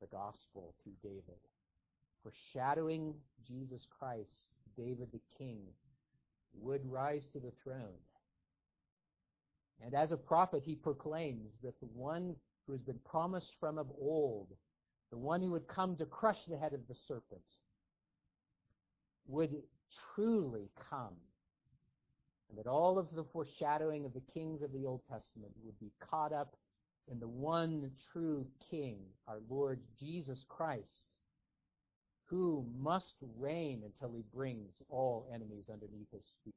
the 0.00 0.06
gospel 0.06 0.74
through 0.82 0.92
David, 1.02 1.40
foreshadowing 2.22 3.14
Jesus 3.46 3.86
Christ, 3.98 4.46
David 4.76 5.08
the 5.12 5.20
king, 5.36 5.58
would 6.60 6.80
rise 6.88 7.24
to 7.32 7.40
the 7.40 7.52
throne. 7.64 7.98
And 9.84 9.94
as 9.94 10.12
a 10.12 10.16
prophet, 10.16 10.62
he 10.64 10.76
proclaims 10.76 11.58
that 11.62 11.78
the 11.80 11.86
one 11.86 12.36
who 12.66 12.72
has 12.72 12.82
been 12.82 13.00
promised 13.04 13.52
from 13.58 13.78
of 13.78 13.88
old, 14.00 14.48
the 15.10 15.18
one 15.18 15.42
who 15.42 15.50
would 15.50 15.66
come 15.66 15.96
to 15.96 16.06
crush 16.06 16.44
the 16.48 16.56
head 16.56 16.72
of 16.72 16.86
the 16.88 16.94
serpent, 17.08 17.42
would 19.26 19.62
truly 20.14 20.70
come. 20.90 21.16
And 22.48 22.58
that 22.58 22.68
all 22.68 22.98
of 22.98 23.14
the 23.14 23.24
foreshadowing 23.32 24.04
of 24.04 24.12
the 24.12 24.22
kings 24.34 24.62
of 24.62 24.72
the 24.72 24.84
Old 24.84 25.00
Testament 25.10 25.52
would 25.64 25.78
be 25.80 25.90
caught 25.98 26.32
up 26.32 26.54
in 27.10 27.18
the 27.18 27.28
one 27.28 27.90
true 28.12 28.46
King, 28.70 28.98
our 29.26 29.38
Lord 29.48 29.80
Jesus 29.98 30.44
Christ, 30.48 31.08
who 32.26 32.64
must 32.78 33.14
reign 33.38 33.82
until 33.84 34.14
he 34.14 34.22
brings 34.34 34.74
all 34.88 35.26
enemies 35.34 35.68
underneath 35.70 36.10
his 36.12 36.32
feet, 36.44 36.54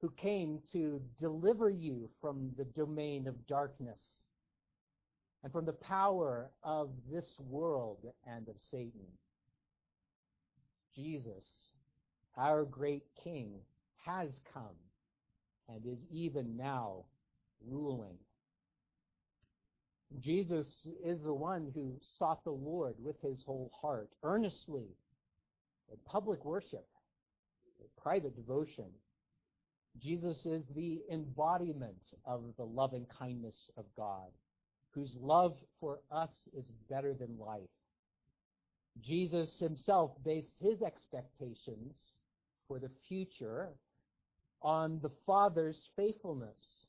who 0.00 0.10
came 0.10 0.60
to 0.72 1.00
deliver 1.18 1.70
you 1.70 2.08
from 2.20 2.50
the 2.56 2.64
domain 2.64 3.26
of 3.26 3.46
darkness 3.46 4.00
and 5.42 5.52
from 5.52 5.64
the 5.64 5.72
power 5.72 6.50
of 6.62 6.90
this 7.10 7.26
world 7.48 7.98
and 8.26 8.48
of 8.48 8.56
Satan. 8.70 9.06
Jesus, 10.94 11.44
our 12.36 12.64
great 12.64 13.04
King, 13.22 13.52
has 14.04 14.40
come 14.52 14.76
and 15.68 15.84
is 15.84 15.98
even 16.10 16.56
now 16.56 17.04
ruling. 17.66 18.16
Jesus 20.20 20.66
is 21.04 21.20
the 21.22 21.34
one 21.34 21.70
who 21.74 21.92
sought 22.18 22.42
the 22.44 22.50
Lord 22.50 22.94
with 23.02 23.20
his 23.20 23.42
whole 23.44 23.70
heart, 23.80 24.08
earnestly, 24.22 24.86
in 25.90 25.98
public 26.06 26.44
worship, 26.44 26.86
in 27.78 27.86
private 28.02 28.34
devotion. 28.34 28.86
Jesus 30.00 30.44
is 30.44 30.62
the 30.74 31.00
embodiment 31.10 32.14
of 32.24 32.42
the 32.56 32.64
loving 32.64 33.06
kindness 33.18 33.70
of 33.76 33.84
God, 33.96 34.30
whose 34.90 35.16
love 35.20 35.56
for 35.80 36.00
us 36.10 36.30
is 36.56 36.64
better 36.88 37.14
than 37.14 37.38
life. 37.38 37.60
Jesus 39.00 39.58
himself 39.58 40.12
based 40.24 40.50
his 40.60 40.82
expectations 40.82 41.96
for 42.66 42.78
the 42.78 42.90
future 43.08 43.68
on 44.62 44.98
the 45.02 45.10
Father's 45.26 45.80
faithfulness. 45.96 46.86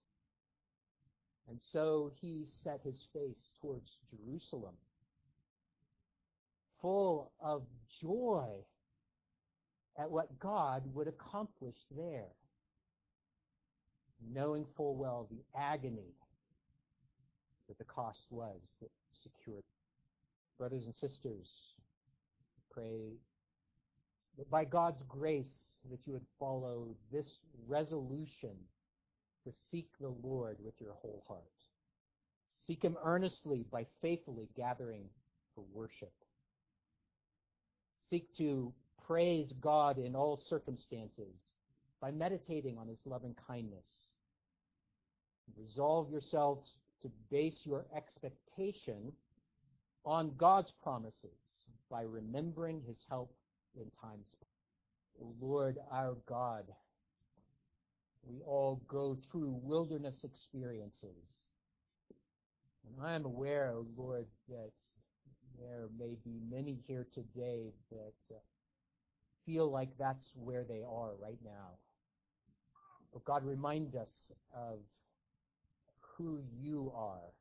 And 1.50 1.60
so 1.72 2.12
he 2.20 2.46
set 2.64 2.82
his 2.84 3.02
face 3.14 3.40
towards 3.62 3.90
Jerusalem, 4.12 4.76
full 6.82 7.32
of 7.42 7.64
joy 8.02 8.48
at 9.98 10.10
what 10.10 10.40
God 10.40 10.84
would 10.94 11.08
accomplish 11.08 11.76
there, 11.96 12.28
knowing 14.34 14.66
full 14.76 14.96
well 14.96 15.28
the 15.30 15.44
agony 15.60 16.14
that 17.68 17.78
the 17.78 17.84
cost 17.84 18.26
was 18.30 18.60
that 18.82 18.90
secured. 19.24 19.64
Brothers 20.58 20.84
and 20.86 20.94
sisters, 20.96 21.48
pray 22.72 23.14
that 24.38 24.50
by 24.50 24.66
God's 24.66 25.02
grace 25.08 25.48
that 25.90 26.00
you 26.06 26.14
would 26.14 26.26
follow 26.40 26.88
this 27.12 27.38
resolution 27.68 28.56
to 29.46 29.52
seek 29.72 29.88
the 30.00 30.14
Lord 30.22 30.58
with 30.64 30.74
your 30.80 30.94
whole 30.94 31.24
heart. 31.28 31.44
Seek 32.68 32.84
him 32.84 32.98
earnestly 33.04 33.66
by 33.72 33.86
faithfully 34.02 34.50
gathering 34.56 35.06
for 35.56 35.64
worship. 35.74 36.14
Seek 38.10 38.28
to 38.38 38.74
praise 39.08 39.54
God 39.62 39.98
in 39.98 40.16
all 40.16 40.38
circumstances 40.50 41.36
by 42.02 42.12
meditating 42.12 42.78
on 42.78 42.88
his 42.88 43.00
loving 43.06 43.36
kindness. 43.48 44.09
Resolve 45.58 46.12
yourselves 46.12 46.70
to 47.02 47.10
base 47.32 47.62
your 47.64 47.86
expectation 47.96 49.12
on 50.06 50.32
God's 50.38 50.72
promises 50.84 51.38
by 51.90 52.02
remembering 52.02 52.82
his 52.88 52.98
help 53.10 53.34
in 53.76 53.86
times. 54.02 54.26
O 55.22 55.34
Lord 55.42 55.78
our 55.92 56.16
God, 56.28 56.66
we 58.24 58.42
all 58.46 58.82
go 58.88 59.18
through 59.32 59.60
wilderness 59.64 60.24
experiences. 60.24 61.40
And 62.86 63.06
I 63.06 63.16
am 63.16 63.26
aware, 63.26 63.76
Lord, 63.98 64.26
that 64.50 64.72
there 65.60 65.88
may 65.98 66.16
be 66.24 66.40
many 66.50 66.80
here 66.88 67.06
today 67.14 67.74
that 67.92 68.36
uh, 68.36 68.40
feel 69.46 69.70
like 69.72 69.90
that's 69.98 70.32
where 70.36 70.64
they 70.64 70.82
are 70.82 71.12
right 71.22 71.40
now. 71.44 71.78
But 73.12 73.26
God, 73.26 73.44
remind 73.46 73.96
us 73.96 74.10
of 74.56 74.80
who 76.20 76.40
you 76.62 76.92
are. 76.96 77.32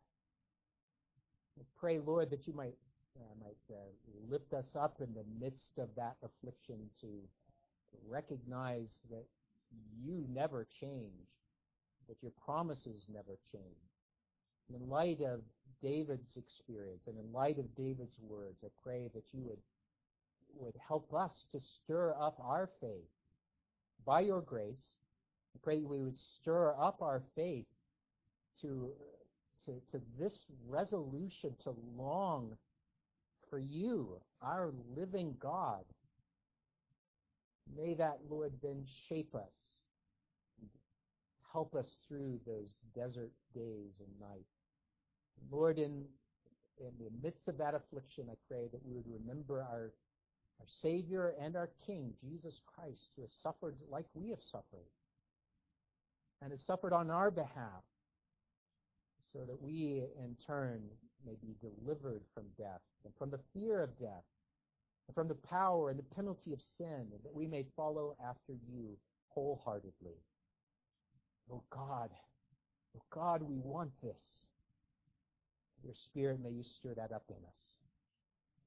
I 1.58 1.62
pray, 1.78 1.98
Lord, 1.98 2.30
that 2.30 2.46
you 2.46 2.54
might 2.54 2.76
uh, 3.18 3.34
might 3.40 3.74
uh, 3.74 4.30
lift 4.30 4.54
us 4.54 4.76
up 4.76 5.00
in 5.00 5.12
the 5.12 5.24
midst 5.44 5.78
of 5.78 5.88
that 5.96 6.16
affliction 6.22 6.76
to, 7.00 7.08
recognize 8.06 8.90
that 9.10 9.24
you 10.04 10.22
never 10.32 10.66
change, 10.78 11.26
that 12.06 12.16
your 12.20 12.32
promises 12.44 13.06
never 13.10 13.38
change. 13.50 13.64
In 14.74 14.88
light 14.90 15.20
of 15.22 15.40
David's 15.82 16.36
experience 16.36 17.00
and 17.06 17.16
in 17.18 17.32
light 17.32 17.58
of 17.58 17.74
David's 17.74 18.18
words, 18.20 18.58
I 18.62 18.68
pray 18.82 19.08
that 19.14 19.24
you 19.32 19.42
would 19.42 19.58
would 20.54 20.74
help 20.86 21.12
us 21.14 21.32
to 21.52 21.60
stir 21.60 22.14
up 22.20 22.38
our 22.44 22.68
faith 22.80 23.10
by 24.04 24.20
your 24.20 24.42
grace. 24.42 24.94
I 25.54 25.58
pray 25.62 25.80
we 25.80 26.02
would 26.02 26.18
stir 26.40 26.74
up 26.78 27.00
our 27.00 27.22
faith 27.34 27.66
to, 28.62 28.90
to, 29.66 29.72
to 29.92 30.00
this 30.18 30.38
resolution 30.66 31.54
to 31.64 31.74
long 31.96 32.56
for 33.50 33.58
you, 33.58 34.20
our 34.42 34.72
living 34.96 35.34
God. 35.40 35.84
May 37.76 37.94
that, 37.94 38.18
Lord, 38.28 38.52
then 38.62 38.84
shape 39.08 39.34
us, 39.34 39.54
help 41.52 41.74
us 41.74 41.98
through 42.06 42.40
those 42.46 42.70
desert 42.94 43.32
days 43.54 44.00
and 44.00 44.20
nights. 44.20 44.52
Lord, 45.50 45.78
in, 45.78 46.04
in 46.80 46.92
the 46.98 47.10
midst 47.22 47.48
of 47.48 47.58
that 47.58 47.74
affliction, 47.74 48.26
I 48.30 48.34
pray 48.48 48.68
that 48.72 48.84
we 48.84 48.94
would 48.94 49.06
remember 49.06 49.60
our, 49.60 49.92
our 50.60 50.66
Savior 50.82 51.34
and 51.40 51.56
our 51.56 51.70
King, 51.86 52.12
Jesus 52.20 52.60
Christ, 52.66 53.10
who 53.16 53.22
has 53.22 53.32
suffered 53.42 53.76
like 53.90 54.06
we 54.14 54.30
have 54.30 54.42
suffered 54.50 54.88
and 56.42 56.50
has 56.52 56.62
suffered 56.62 56.92
on 56.92 57.10
our 57.10 57.30
behalf 57.30 57.82
so 59.32 59.40
that 59.46 59.60
we 59.60 60.04
in 60.18 60.36
turn 60.46 60.82
may 61.26 61.36
be 61.42 61.54
delivered 61.60 62.22
from 62.34 62.44
death 62.56 62.80
and 63.04 63.12
from 63.18 63.30
the 63.30 63.40
fear 63.52 63.82
of 63.82 63.98
death 63.98 64.24
and 65.06 65.14
from 65.14 65.28
the 65.28 65.34
power 65.34 65.90
and 65.90 65.98
the 65.98 66.14
penalty 66.14 66.52
of 66.52 66.60
sin 66.76 67.06
and 67.12 67.22
that 67.24 67.34
we 67.34 67.46
may 67.46 67.64
follow 67.76 68.16
after 68.24 68.52
you 68.52 68.96
wholeheartedly. 69.28 70.16
Oh 71.52 71.62
God, 71.70 72.10
oh 72.96 73.02
God, 73.10 73.42
we 73.42 73.58
want 73.58 73.90
this. 74.02 74.46
Your 75.84 75.94
Spirit, 75.94 76.40
may 76.42 76.50
you 76.50 76.64
stir 76.64 76.94
that 76.94 77.12
up 77.12 77.24
in 77.28 77.36
us. 77.36 77.74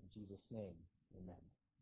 In 0.02 0.22
Jesus' 0.22 0.48
name, 0.52 0.76
amen. 1.18 1.61